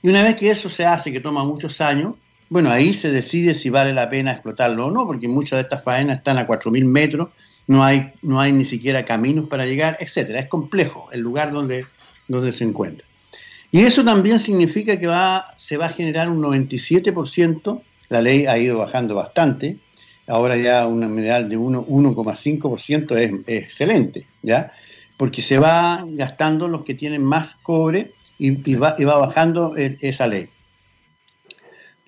[0.03, 2.15] Y una vez que eso se hace, que toma muchos años,
[2.49, 5.85] bueno, ahí se decide si vale la pena explotarlo o no, porque muchas de estas
[5.85, 7.29] faenas están a 4.000 metros,
[7.67, 10.41] no hay, no hay ni siquiera caminos para llegar, etcétera.
[10.41, 11.85] Es complejo el lugar donde
[12.29, 13.07] donde se encuentra.
[13.71, 18.57] Y eso también significa que va, se va a generar un 97%, la ley ha
[18.57, 19.79] ido bajando bastante,
[20.27, 24.73] ahora ya un mineral de 1,5% es, es, excelente, ¿ya?
[25.17, 30.49] Porque se va gastando los que tienen más cobre y, va, va, bajando esa ley.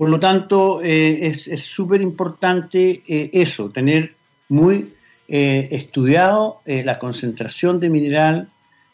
[0.01, 4.15] Por lo tanto, eh, es súper importante eh, eso, tener
[4.49, 4.95] muy
[5.29, 8.49] eh, estudiado la concentración de mineral,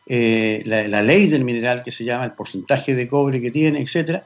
[0.09, 4.23] eh, la, ley del mineral que se llama, el porcentaje de cobre que tiene, etc.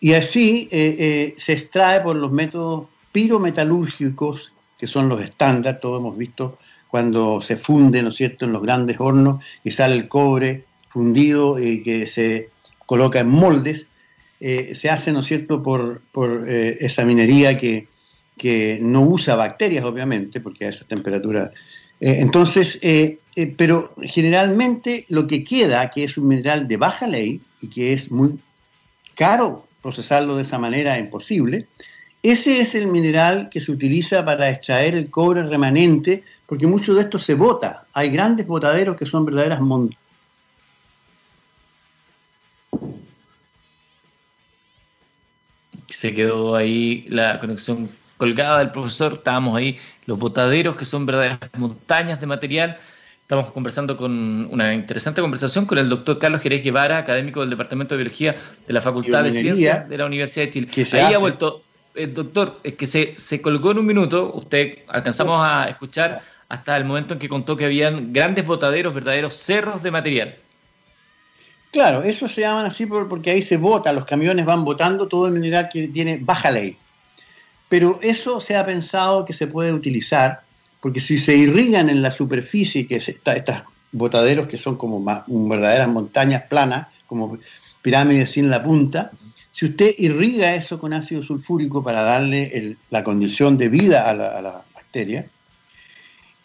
[0.00, 6.00] Y así eh, eh, se extrae por los métodos pirometalúrgicos, que son los estándar, todos
[6.00, 10.08] hemos visto cuando se funde, ¿no es cierto?, en los grandes hornos y sale el
[10.08, 12.48] cobre fundido y que se
[12.86, 13.88] coloca en moldes,
[14.40, 16.00] se hace, ¿no cierto?, por,
[16.48, 17.88] esa minería que,
[18.38, 21.52] que no usa bacterias, obviamente, porque a esa temperatura
[22.00, 27.40] entonces, eh, eh, pero generalmente lo que queda, que es un mineral de baja ley
[27.60, 28.38] y que es muy
[29.14, 31.66] caro procesarlo de esa manera, imposible,
[32.22, 37.02] ese es el mineral que se utiliza para extraer el cobre remanente, porque mucho de
[37.02, 37.86] esto se bota.
[37.92, 40.00] Hay grandes botaderos que son verdaderas montañas.
[45.90, 51.38] Se quedó ahí la conexión colgada del profesor, estábamos ahí, los botaderos que son verdaderas
[51.56, 52.78] montañas de material.
[53.22, 57.94] Estamos conversando con una interesante conversación con el doctor Carlos Jerez Guevara, académico del Departamento
[57.94, 60.68] de Biología de la Facultad de Ciencias de la Universidad de Chile.
[60.92, 61.62] Ahí ha vuelto,
[61.94, 66.22] el eh, doctor, es que se, se colgó en un minuto, usted alcanzamos a escuchar
[66.48, 70.36] hasta el momento en que contó que habían grandes botaderos, verdaderos cerros de material.
[71.70, 75.34] Claro, eso se llaman así porque ahí se bota, los camiones van botando todo el
[75.34, 76.78] mineral que tiene baja ley.
[77.68, 80.42] Pero eso se ha pensado que se puede utilizar,
[80.80, 85.02] porque si se irrigan en la superficie, que es estos botaderos que son como
[85.48, 87.38] verdaderas montañas planas, como
[87.82, 89.10] pirámides sin la punta,
[89.50, 94.62] si usted irriga eso con ácido sulfúrico para darle la condición de vida a la,
[94.74, 95.26] bacteria,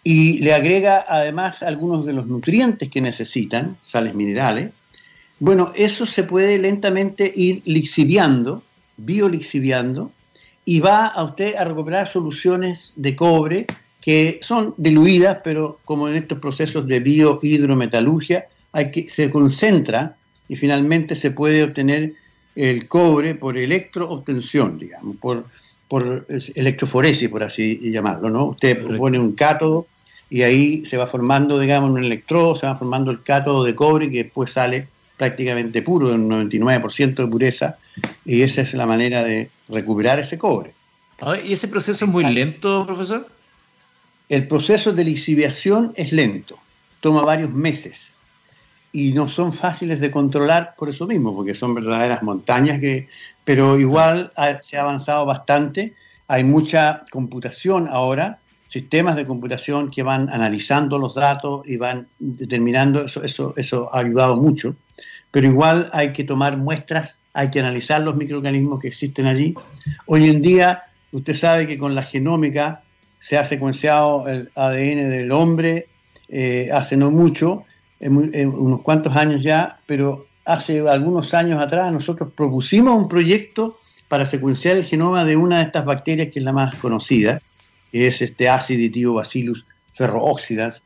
[0.03, 4.71] y le agrega además algunos de los nutrientes que necesitan, sales minerales,
[5.39, 8.63] bueno, eso se puede lentamente ir lixiviando,
[8.97, 10.12] biolixiviando,
[10.65, 13.67] y va a usted a recuperar soluciones de cobre
[14.02, 20.17] que son diluidas, pero como en estos procesos de biohidrometalurgia, hay que, se concentra
[20.49, 22.13] y finalmente se puede obtener
[22.56, 25.45] el cobre por electroobtención, digamos, por,
[25.88, 28.45] por electroforesis, por así llamarlo, ¿no?
[28.47, 29.88] Usted pone un cátodo
[30.30, 34.12] y ahí se va formando, digamos, un electrodo, se va formando el cátodo de cobre
[34.12, 34.88] que después sale
[35.23, 37.77] prácticamente puro, un 99% de pureza,
[38.25, 40.73] y esa es la manera de recuperar ese cobre.
[41.45, 43.25] ¿Y ese proceso es muy lento, profesor?
[44.27, 46.57] El proceso de lixiviación es lento,
[46.99, 48.15] toma varios meses
[48.91, 53.07] y no son fáciles de controlar por eso mismo, porque son verdaderas montañas que,
[53.45, 54.29] pero igual
[54.62, 55.93] se ha avanzado bastante,
[56.27, 63.05] hay mucha computación ahora, sistemas de computación que van analizando los datos y van determinando,
[63.05, 64.75] eso, eso, eso ha ayudado mucho,
[65.34, 69.56] pero igual hay que tomar muestras, hay que analizar los microorganismos que existen allí.
[70.06, 72.84] Hoy en día, usted sabe que con la genómica
[73.17, 75.88] se ha secuenciado el ADN del hombre
[76.30, 77.63] eh, hace no mucho,
[78.00, 84.28] en, unos cuantos años ya, pero hace algunos años atrás nosotros propusimos un proyecto para
[84.28, 87.41] secuenciar el genoma de una de estas bacterias que es la más conocida,
[87.91, 90.84] que es este aciditivo Bacillus ferrooxidas,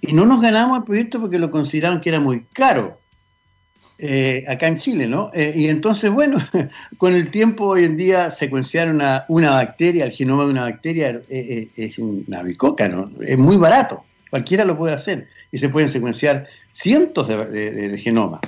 [0.00, 2.98] y no nos ganamos el proyecto porque lo consideraron que era muy caro.
[3.98, 5.30] Eh, acá en Chile, ¿no?
[5.34, 6.38] Eh, y entonces, bueno,
[6.98, 11.20] con el tiempo hoy en día secuenciar una, una bacteria, el genoma de una bacteria
[11.28, 13.12] eh, es una bicoca, ¿no?
[13.20, 18.40] Es muy barato, cualquiera lo puede hacer y se pueden secuenciar cientos de, genomas.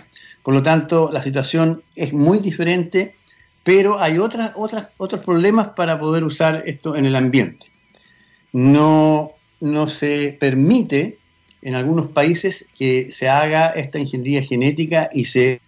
[0.42, 3.14] Por lo tanto, la situación es muy diferente,
[3.62, 7.66] pero hay otras, otras, otros problemas para poder usar esto en el ambiente.
[8.52, 11.18] No, no se permite
[11.62, 15.61] en algunos países que se haga esta ingeniería genética y se...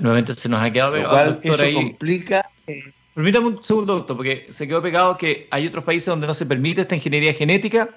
[0.00, 1.40] Nuevamente se nos ha quedado pegado.
[1.42, 2.50] eso complica...
[2.66, 6.34] Eh, Permítame un segundo, doctor, porque se quedó pegado que hay otros países donde no
[6.34, 7.90] se permite esta ingeniería genética.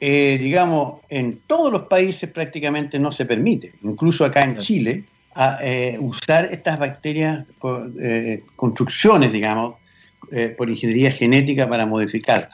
[0.00, 5.04] Eh, digamos, en todos los países prácticamente no se permite, incluso acá en Chile,
[5.60, 7.46] eh, usar estas bacterias,
[8.56, 9.74] construcciones, digamos,
[10.32, 12.50] eh, por ingeniería genética para modificarla.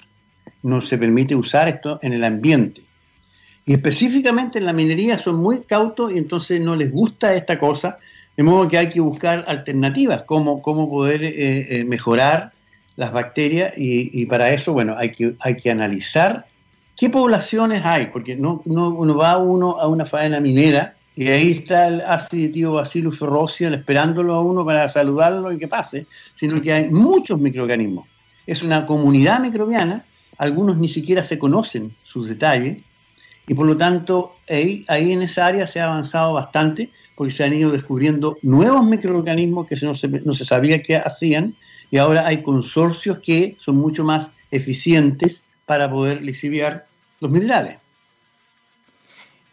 [0.62, 2.82] No se permite usar esto en el ambiente.
[3.64, 7.98] Y específicamente en la minería son muy cautos y entonces no les gusta esta cosa,
[8.36, 11.32] de modo que hay que buscar alternativas, cómo, cómo poder eh,
[11.80, 12.52] eh, mejorar
[12.96, 16.46] las bacterias y, para eso, bueno, hay que, hay que analizar
[16.96, 21.50] qué poblaciones hay, porque no, no uno va uno a una faena minera y ahí
[21.50, 26.72] está el ácido Bacillus ferrocea esperándolo a uno para saludarlo y que pase, sino que
[26.72, 28.06] hay muchos microorganismos.
[28.46, 30.04] Es una comunidad microbiana,
[30.38, 32.84] algunos ni siquiera se conocen sus detalles,
[33.48, 37.42] y por lo tanto ahí, ahí en esa área se ha avanzado bastante, porque se
[37.42, 41.56] han ido descubriendo nuevos microorganismos que no se, no se sabía qué hacían,
[41.90, 46.86] y ahora hay consorcios que son mucho más eficientes para poder lixiviar
[47.18, 47.78] los minerales.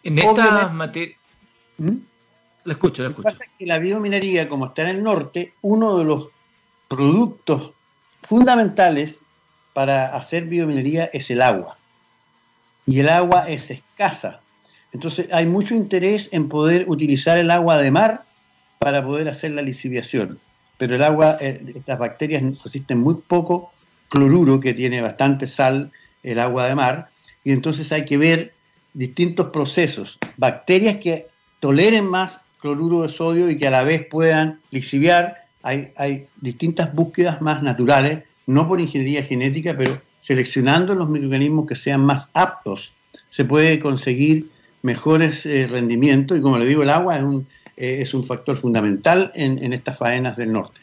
[0.04, 1.18] En esta materia
[1.78, 1.98] ¿Mm?
[2.64, 3.30] Lo escucho, lo escucho.
[3.60, 6.28] que la biominería, como está en el norte, uno de los
[6.88, 7.74] productos
[8.24, 9.20] fundamentales
[9.74, 11.78] para hacer biominería es el agua.
[12.86, 14.42] Y el agua es escasa.
[14.94, 18.24] Entonces hay mucho interés en poder utilizar el agua de mar
[18.80, 20.40] para poder hacer la lisiviación.
[20.78, 23.72] Pero el agua, eh, estas bacterias resisten muy poco
[24.10, 25.92] cloruro, que tiene bastante sal,
[26.24, 27.10] el agua de mar,
[27.44, 28.54] y entonces hay que ver
[28.94, 30.18] distintos procesos.
[30.38, 31.28] Bacterias que
[31.66, 35.48] toleren más cloruro de sodio y que a la vez puedan lixiviar.
[35.64, 41.74] Hay, hay distintas búsquedas más naturales, no por ingeniería genética, pero seleccionando los microorganismos que
[41.74, 42.94] sean más aptos,
[43.30, 44.52] se puede conseguir
[44.84, 47.48] mejores eh, rendimientos y como le digo, el agua es un,
[47.78, 50.82] eh, es un factor fundamental en, en estas faenas del norte.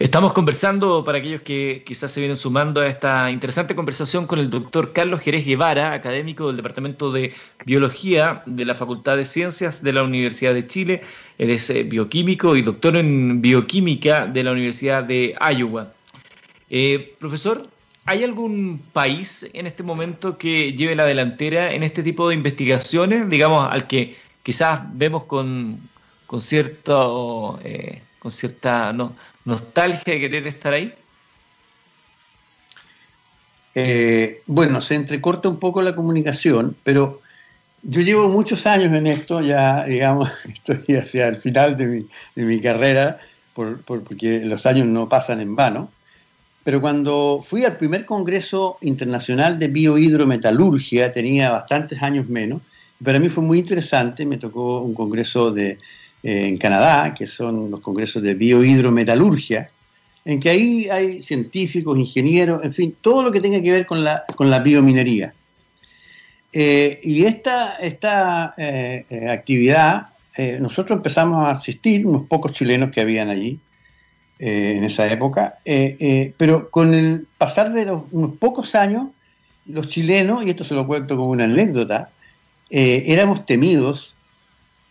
[0.00, 4.50] Estamos conversando, para aquellos que quizás se vienen sumando a esta interesante conversación con el
[4.50, 7.32] doctor Carlos Jerez Guevara, académico del Departamento de
[7.64, 11.02] Biología de la Facultad de Ciencias de la Universidad de Chile.
[11.38, 15.92] Él es eh, bioquímico y doctor en bioquímica de la Universidad de Iowa.
[16.70, 17.68] Eh, profesor,
[18.04, 23.30] ¿hay algún país en este momento que lleve la delantera en este tipo de investigaciones,
[23.30, 25.78] digamos, al que quizás vemos con,
[26.26, 28.92] con, cierto, eh, con cierta...
[28.92, 29.14] No,
[29.44, 30.94] nostalgia de querer estar ahí?
[33.74, 37.20] Eh, bueno, se entrecorta un poco la comunicación, pero
[37.82, 43.20] yo llevo muchos años en esto, ya digamos, estoy hacia el final de mi, carrera,
[43.54, 45.90] porque los años no pasan en vano.
[46.62, 52.62] Pero cuando fui al primer Congreso Internacional de Biohidrometalurgia, tenía bastantes años menos,
[53.02, 55.78] para mí fue muy interesante, me tocó un congreso de,
[56.24, 59.68] en Canadá, que son los congresos de biohidrometalurgia,
[60.24, 64.02] en que ahí hay científicos, ingenieros, en fin, todo lo que tenga que ver con
[64.02, 65.34] la, con la biominería.
[66.52, 70.08] Eh, y esta, esta eh, actividad,
[70.58, 73.60] nosotros empezamos a asistir, unos pocos chilenos que habían allí,
[74.40, 75.58] en esa época,
[76.36, 79.06] pero con el pasar de los, unos pocos años,
[79.66, 82.10] los chilenos, y esto se lo cuento como una anécdota,
[82.70, 84.13] eh, éramos temidos.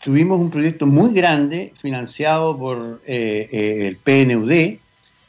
[0.04, 4.78] Tuvimos un proyecto muy grande financiado por eh, eh, el PNUD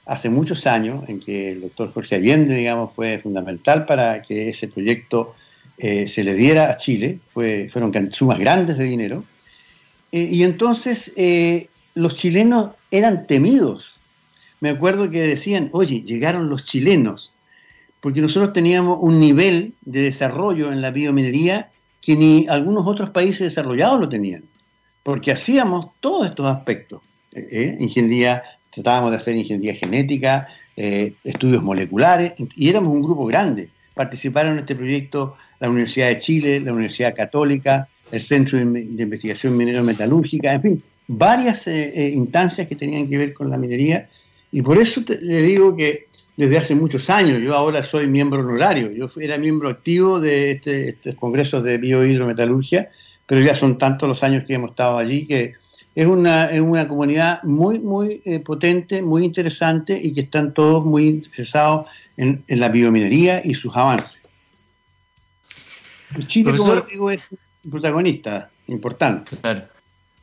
[0.06, 4.68] hace muchos años, en que el doctor Jorge Allende, digamos, fue fundamental para que ese
[4.68, 5.34] proyecto
[5.76, 7.18] se le diera a Chile.
[7.32, 9.24] Fue, fueron sumas grandes de dinero.
[10.12, 11.12] y entonces
[11.94, 13.98] los chilenos eran temidos.
[14.60, 17.32] Me acuerdo que decían, oye, llegaron los chilenos,
[18.00, 21.70] porque nosotros teníamos un nivel de desarrollo en la biominería
[22.00, 24.44] que ni algunos otros países desarrollados lo tenían,
[25.04, 27.02] porque hacíamos todos estos aspectos.
[27.32, 33.26] Eh, eh, ingeniería, tratábamos de hacer ingeniería genética, eh, estudios moleculares, y éramos un grupo
[33.26, 33.68] grande.
[33.94, 39.56] Participaron en este proyecto la Universidad de Chile, la Universidad Católica, el Centro de, Investigación
[39.56, 44.08] Minero-Metalúrgica, en fin, varias instancias que tenían que ver con la minería.
[44.50, 47.40] Y por eso le digo que desde hace muchos años.
[47.42, 48.90] Yo ahora soy miembro honorario.
[48.90, 52.88] Yo era miembro activo de este, estos congresos de biohidrometalurgia,
[53.26, 55.54] pero ya son tantos los años que hemos estado allí que
[55.94, 60.84] es una, es una comunidad muy, muy eh, potente, muy interesante y que están todos
[60.84, 64.22] muy interesados en, la biominería y sus avances.
[66.26, 67.20] Chile, como digo, es
[67.64, 69.36] un protagonista importante.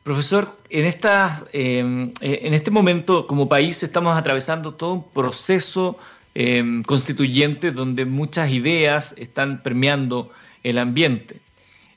[0.02, 5.98] Profesor, en, esta, em, eh, en este momento como país estamos atravesando todo un proceso
[6.34, 10.32] em, constituyente donde muchas ideas están permeando
[10.62, 11.40] el ambiente.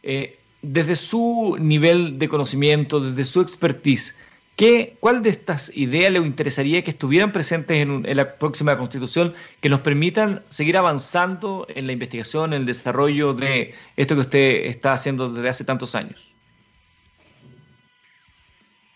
[0.03, 0.35] Eh,
[0.72, 4.20] desde su nivel de conocimiento, desde su expertise,
[4.55, 9.70] ¿qué, ¿cuál de estas ideas le interesaría que estuvieran presentes en, la próxima constitución que
[9.70, 14.93] nos permitan seguir avanzando en la investigación, en el desarrollo de esto que usted está
[14.93, 16.34] haciendo desde hace tantos años?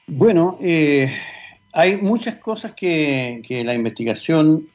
[0.08, 1.14] Bueno, eh,
[1.72, 4.68] hay muchas cosas que, la investigación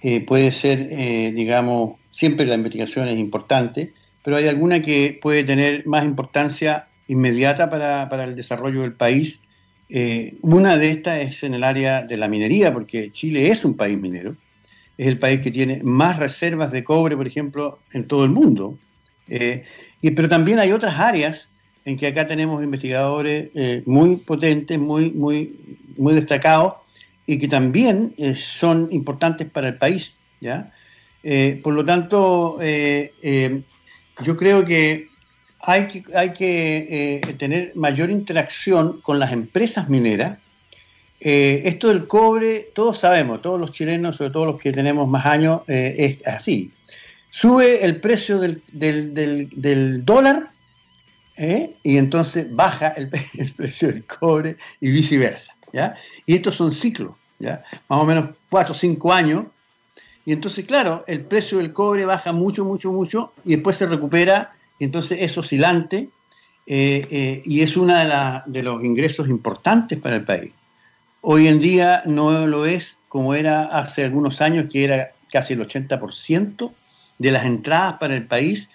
[0.00, 3.92] eh, puede ser, eh, digamos, siempre la investigación es importante,
[4.24, 9.40] pero hay alguna que puede tener más importancia inmediata para, el desarrollo del país.
[10.40, 13.96] una de estas es en el área de la minería, porque Chile es un país
[14.00, 14.34] minero,
[14.98, 18.78] es el país que tiene más reservas de cobre, por ejemplo, en todo el mundo.
[19.28, 21.50] y, pero también hay otras áreas
[21.84, 25.54] en que acá tenemos investigadores eh, muy potentes, muy, muy,
[25.96, 26.74] muy destacados
[27.26, 30.16] y que también eh, son importantes para el país.
[30.40, 30.72] ¿ya?
[31.22, 32.58] Eh, por lo tanto,
[34.22, 35.08] yo creo que
[35.60, 36.02] hay que,
[36.36, 40.38] que tener mayor interacción con las empresas mineras.
[41.20, 45.62] esto del cobre, todos sabemos, todos los chilenos, sobre todo los que tenemos más años,
[45.66, 46.70] es así.
[47.34, 50.50] Sube el precio del, dólar
[51.36, 51.74] ¿eh?
[51.82, 53.10] y entonces baja el,
[53.56, 55.56] precio del cobre y viceversa.
[55.72, 55.96] ¿ya?
[56.26, 57.64] Y estos son ciclos, ¿ya?
[57.88, 59.46] más o menos 4 o 5 años.
[60.26, 64.54] Y entonces, claro, el precio del cobre baja mucho, mucho, mucho y después se recupera,
[64.78, 66.08] y entonces es oscilante
[66.66, 67.94] eh, eh, y es uno
[68.46, 70.52] de, los ingresos importantes para el país.
[71.20, 75.66] Hoy en día no lo es como era hace algunos años, que era casi el
[75.66, 76.70] 80%
[77.18, 78.70] de las entradas para el país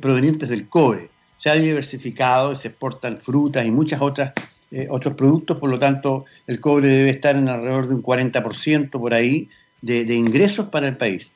[0.00, 1.10] provenientes del cobre
[1.44, 4.32] se ha diversificado, se exportan frutas y muchas otras
[4.70, 8.90] eh, otros productos, por lo tanto el cobre debe estar en alrededor de un 40%
[8.90, 9.50] por ahí
[9.84, 11.30] de, ingresos para el país.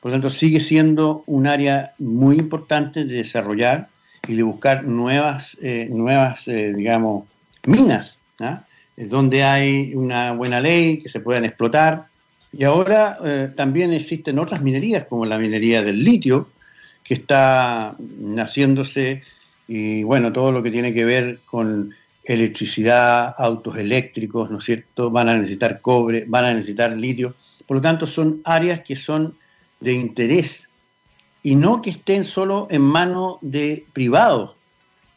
[0.00, 3.88] Por lo tanto, sigue siendo un área muy importante de desarrollar
[4.26, 7.24] y de buscar nuevas, eh, nuevas eh, digamos,
[7.66, 8.64] minas, ¿ah?
[8.96, 12.06] donde hay una buena ley que se puedan explotar.
[12.52, 13.18] Y ahora
[13.56, 16.48] también existen otras minerías, como la minería del litio,
[17.04, 19.22] que está naciéndose
[19.68, 25.10] y bueno, todo lo que tiene que ver con electricidad, autos eléctricos, ¿no es cierto?
[25.10, 27.34] Van a necesitar cobre, van a necesitar litio.
[27.68, 29.36] Por lo tanto, son áreas que son
[29.78, 30.68] de interés
[31.44, 34.56] y no que estén solo en manos de privados,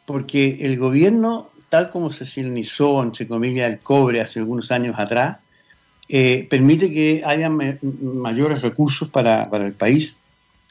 [0.06, 5.38] porque el gobierno, tal como se silenizó, entre comillas, el cobre hace algunos años atrás,
[6.08, 10.18] eh, permite que haya mayores recursos para, para el país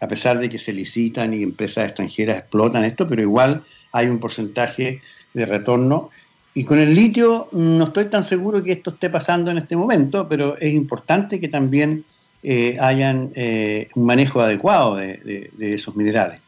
[0.02, 4.20] a pesar de que se licitan y empresas extranjeras explotan esto, pero igual hay un
[4.20, 5.02] porcentaje
[5.34, 6.10] de retorno
[6.54, 10.28] y con el litio no estoy tan seguro que esto esté pasando en este momento,
[10.28, 12.04] pero es importante que también
[12.44, 16.42] eh, hayan eh, un manejo adecuado de, esos minerales.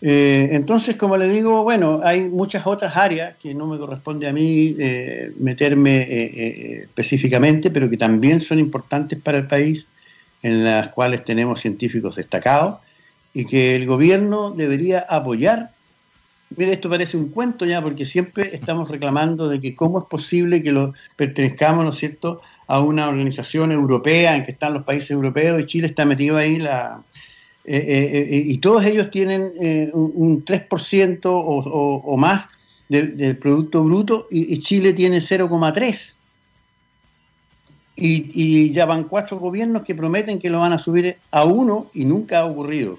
[0.00, 4.32] Eh, entonces, como le digo, bueno, hay muchas otras áreas que no me corresponde a
[4.32, 4.76] mí
[5.38, 9.86] meterme específicamente, pero que también son importantes para el país,
[10.42, 12.80] en las cuales tenemos científicos destacados
[13.32, 15.70] y que el gobierno debería apoyar
[16.56, 20.62] Mira, esto parece un cuento ya, porque siempre estamos reclamando de que cómo es posible
[20.62, 25.10] que lo pertenezcamos, ¿no es cierto?, a una organización europea en que están los países
[25.10, 27.02] europeos y Chile está metido ahí la,
[27.66, 29.52] eh, eh, eh, y todos ellos tienen
[29.94, 32.46] un, 3% o, más
[32.88, 36.18] del, Producto Bruto y, Chile tiene 0,3%.
[37.96, 41.90] Y, y, ya van cuatro gobiernos que prometen que lo van a subir a uno
[41.94, 42.98] y nunca ha ocurrido.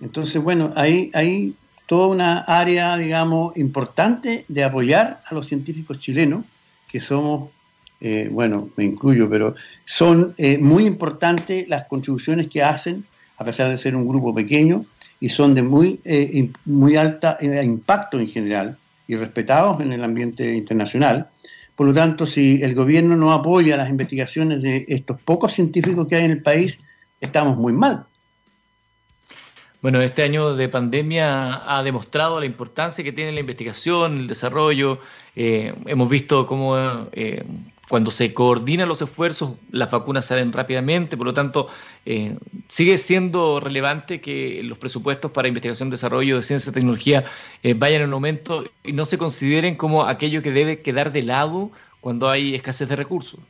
[0.00, 1.54] Entonces, bueno, ahí, ahí
[1.92, 6.46] toda una área, digamos, importante de apoyar a los científicos chilenos,
[6.88, 7.50] que somos,
[8.00, 13.04] eh, bueno, me incluyo, pero son eh, muy importantes las contribuciones que hacen,
[13.36, 14.86] a pesar de ser un grupo pequeño,
[15.20, 20.54] y son de muy, eh, muy alta impacto en general y respetados en el ambiente
[20.54, 21.28] internacional.
[21.76, 26.16] Por lo tanto, si el gobierno no apoya las investigaciones de estos pocos científicos que
[26.16, 26.80] hay en el país,
[27.20, 28.06] estamos muy mal.
[29.82, 35.00] Bueno, este año de pandemia ha demostrado la importancia que tiene la investigación, el desarrollo.
[35.34, 36.76] Eh, hemos visto cómo
[37.10, 37.42] eh,
[37.88, 41.66] cuando se coordinan los esfuerzos, las vacunas salen rápidamente, por lo tanto,
[42.06, 42.36] eh,
[42.68, 47.24] sigue siendo relevante que los presupuestos para investigación, desarrollo de ciencia y tecnología
[47.76, 52.30] vayan en aumento y no se consideren como aquello que debe quedar de lado cuando
[52.30, 53.40] hay escasez de recursos.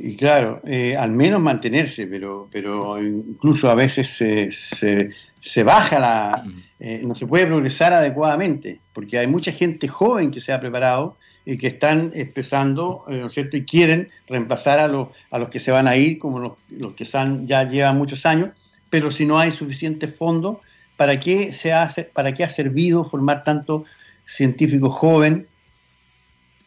[0.00, 6.44] Y claro, eh, al menos mantenerse, pero, pero incluso a veces se, baja la...
[6.78, 11.16] Eh, no se puede progresar adecuadamente, porque hay mucha gente joven que se ha preparado
[11.44, 15.48] y que están empezando, eh, ¿no es cierto?, y quieren reemplazar a los, a los
[15.48, 18.50] que se van a ir, como los, los que están, ya llevan muchos años,
[18.90, 20.58] pero si no hay suficientes fondos,
[20.96, 23.84] ¿para qué, se hace, ¿para qué ha servido formar tanto
[24.26, 25.48] científico joven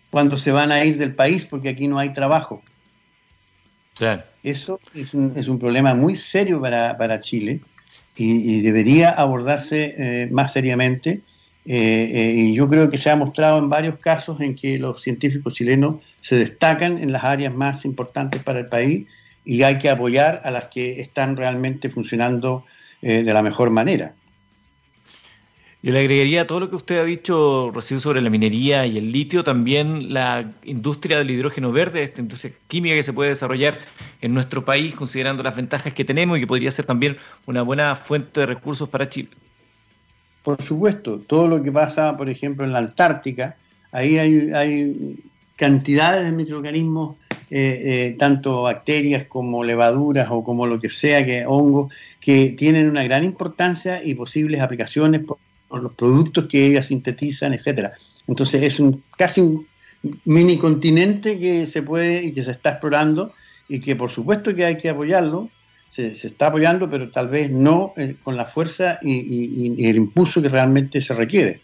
[0.09, 2.61] cuando se van a ir del país porque aquí no hay trabajo?
[4.43, 7.61] Eso es un, es un, problema muy serio para, Chile
[8.15, 11.21] y, debería abordarse eh, más seriamente.
[11.65, 15.03] Eh, eh, y yo creo que se ha mostrado en varios casos en que los
[15.03, 19.05] científicos chilenos se destacan en las áreas más importantes para el país
[19.45, 22.65] y hay que apoyar a las que están realmente funcionando
[23.01, 24.13] de la mejor manera.
[25.84, 29.11] Yo le agregaría todo lo que usted ha dicho recién sobre la minería y el
[29.11, 33.79] litio, también la industria del hidrógeno verde, esta industria química que se puede desarrollar
[34.21, 37.17] en nuestro país, considerando las ventajas que tenemos y que podría ser también
[37.47, 39.29] una buena fuente de recursos para Chile.
[40.43, 43.55] Por supuesto, todo lo que pasa, por ejemplo, en la Antártica,
[43.91, 45.17] ahí hay,
[45.55, 47.17] cantidades de microorganismos,
[47.49, 52.89] eh, eh, tanto bacterias como levaduras o como lo que sea, que hongos, que tienen
[52.89, 55.21] una gran importancia y posibles aplicaciones
[55.80, 57.93] los productos que ellas sintetizan, etcétera.
[58.28, 59.67] Entonces es un casi un
[60.26, 63.34] mini continente que se puede y que se está explorando
[63.67, 65.49] y que por supuesto que hay que apoyarlo,
[65.89, 70.49] se, está apoyando, pero tal vez no eh, con la fuerza y, el impulso que
[70.49, 71.61] realmente se requiere.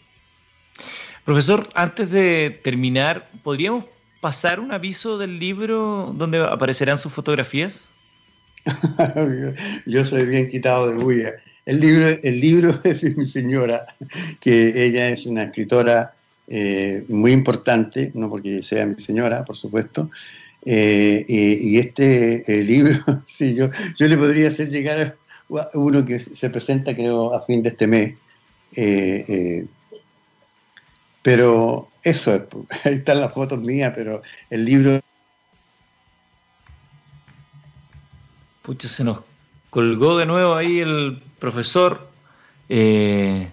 [1.23, 3.85] Profesor, antes de terminar, ¿podríamos
[4.21, 7.89] pasar un aviso del libro donde aparecerán sus fotografías?
[9.85, 11.33] Yo soy bien quitado de bulla.
[11.67, 13.85] El libro, el libro es de mi señora,
[14.39, 16.13] que ella es una escritora
[16.47, 20.09] eh, muy importante, no porque sea mi señora, por supuesto.
[20.65, 25.17] Eh, y este libro, sí, yo, yo le podría hacer llegar
[25.73, 28.15] uno que se presenta, creo, a fin de este mes.
[28.77, 29.65] Eh,
[31.21, 32.43] pero eso, es,
[32.85, 35.01] ahí están las fotos mías, pero el libro...
[38.61, 39.19] Pucha, se nos
[39.69, 42.07] colgó de nuevo ahí el profesor.
[42.69, 43.49] Eh,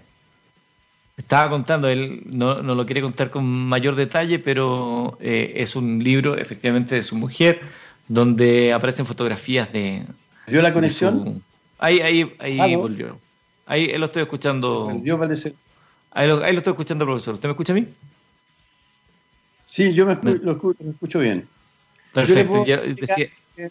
[1.16, 6.36] estaba contando, él no, lo quiere contar con mayor detalle, pero eh, es un libro
[6.36, 7.60] efectivamente de su mujer,
[8.08, 10.04] donde aparecen fotografías de...
[10.46, 11.42] ¿Dio la conexión?
[11.78, 13.18] Ahí, ahí, ahí volvió.
[13.66, 14.90] Ahí lo estoy escuchando.
[16.10, 17.34] Ahí lo, ahí lo estoy escuchando, profesor.
[17.34, 17.88] ¿Usted me escucha a mí?
[19.74, 21.48] Sí, yo me, lo, escucho, bien.
[22.14, 22.64] Perfecto.
[22.64, 23.28] Ya decía,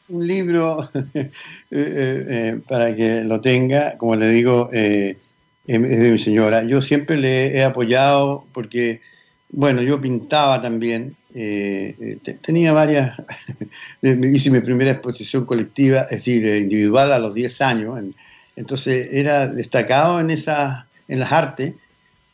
[0.10, 1.32] un libro eh,
[1.72, 5.18] eh, eh, para que lo tenga, como le digo, es
[5.66, 6.64] de mi señora.
[6.64, 9.02] Yo siempre le he apoyado porque,
[9.50, 11.16] bueno, yo pintaba también,
[12.42, 13.18] tenía varias,
[14.02, 18.00] hice mi primera exposición colectiva, es decir, individual a los 10 años,
[18.56, 21.74] entonces era destacado en, esa, en las artes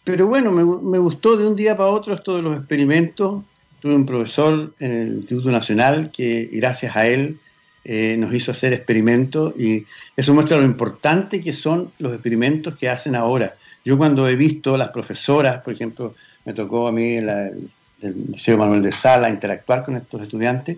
[0.09, 3.43] pero bueno, me, gustó de un día para otro esto de los experimentos.
[3.79, 7.39] Tuve un profesor en el Instituto Nacional que gracias a él
[7.85, 9.85] eh, nos hizo hacer experimentos y
[10.17, 13.55] eso muestra lo importante que son los experimentos que hacen ahora.
[13.85, 16.13] Yo cuando he visto las profesoras, por ejemplo,
[16.43, 20.77] me tocó a mí en el Liceo Manuel de Sala interactuar con estos estudiantes,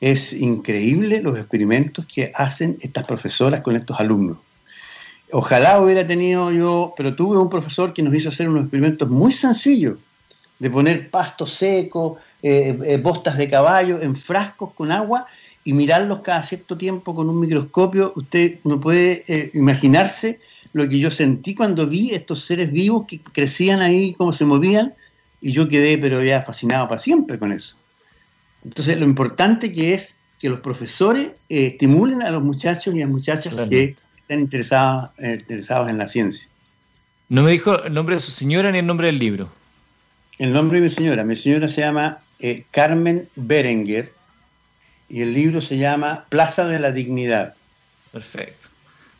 [0.00, 4.38] es increíble los experimentos que hacen estas profesoras con estos alumnos.
[5.32, 9.32] Ojalá hubiera tenido yo, pero tuve un profesor que nos hizo hacer unos experimentos muy
[9.32, 9.98] sencillos,
[10.58, 15.26] de poner pasto seco, eh, eh, bostas de caballo en frascos con agua
[15.64, 18.12] y mirarlos cada cierto tiempo con un microscopio.
[18.16, 20.40] Usted no puede eh, imaginarse
[20.72, 24.94] lo que yo sentí cuando vi estos seres vivos que crecían ahí, cómo se movían,
[25.40, 27.76] y yo quedé pero ya fascinado para siempre con eso.
[28.64, 33.56] Entonces, lo importante que es que los profesores estimulen a los muchachos y a muchachas
[33.68, 36.48] que están interesados, eh, interesados en la ciencia.
[37.28, 39.50] No me dijo el nombre de su señora ni el nombre del libro.
[40.38, 41.24] El nombre de mi señora.
[41.24, 44.12] Mi señora se llama eh, Carmen Berenguer
[45.08, 47.54] y el libro se llama Plaza de la Dignidad.
[48.12, 48.68] Perfecto.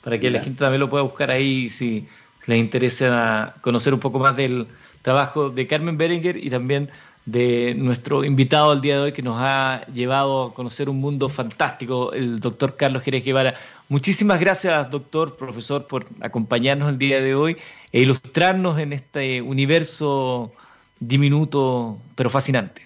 [0.03, 2.07] Para que la gente también lo pueda buscar ahí si
[2.47, 4.67] les interesa conocer un poco más del
[5.03, 6.91] trabajo de Carmen Berenguer y también
[7.25, 11.29] de nuestro invitado al día de hoy que nos ha llevado a conocer un mundo
[11.29, 13.55] fantástico, el doctor Carlos Jerez Guevara.
[13.89, 17.57] Muchísimas gracias, doctor, profesor, por acompañarnos el día de hoy
[17.91, 20.53] e ilustrarnos en este universo
[21.01, 22.82] diminuto pero fascinante.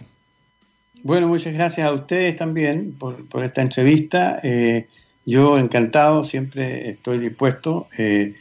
[1.03, 4.39] Bueno, muchas gracias a ustedes también por, esta entrevista.
[4.43, 4.87] Eh,
[5.25, 8.35] yo encantado, siempre estoy dispuesto eh,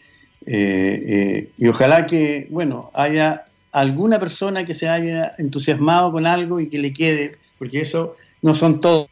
[0.45, 6.69] eh, y ojalá que, bueno, haya alguna persona que se haya entusiasmado con algo y
[6.69, 9.07] que le quede, porque eso no son todos.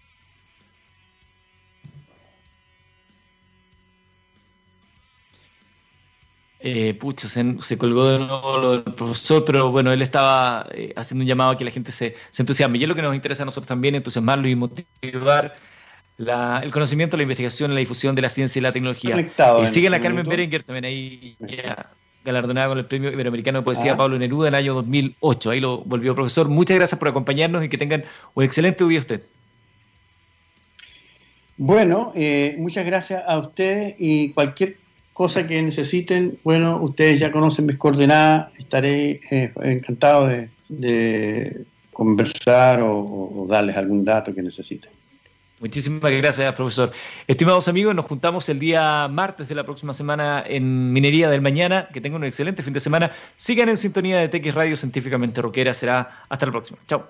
[6.69, 11.27] Eh, pucha, se, colgó de nuevo el profesor, pero bueno, él estaba eh, haciendo un
[11.27, 12.77] llamado a que la gente se, entusiasme.
[12.77, 15.55] Y es lo que nos interesa a nosotros también, entusiasmarlo y motivar
[16.17, 19.15] el conocimiento, la investigación, la difusión de la ciencia y la tecnología.
[19.63, 21.37] y siguen a Carmen Berenguer también ahí
[22.25, 23.97] galardonada con el Premio Iberoamericano de Poesía ah.
[23.97, 25.49] Pablo Neruda en el año 2008.
[25.49, 26.49] Ahí lo volvió profesor.
[26.49, 28.03] Muchas gracias por acompañarnos y que tengan
[28.33, 29.21] un excelente día usted.
[31.55, 34.75] Bueno, eh, muchas gracias a ustedes y cualquier
[35.17, 43.47] cosa que necesiten, bueno, ustedes ya conocen mis coordenadas, estaré eh, encantado de, conversar o
[43.49, 44.91] darles algún dato que necesiten.
[45.59, 46.91] Muchísimas gracias, profesor.
[47.25, 51.87] Estimados amigos, nos juntamos el día martes de la próxima semana en Minería del Mañana.
[51.91, 53.11] Que tengan un excelente fin de semana.
[53.37, 55.73] Sigan en sintonía de TX Radio Científicamente Roquera.
[55.73, 56.77] Será hasta la próxima.
[56.87, 57.07] Chao.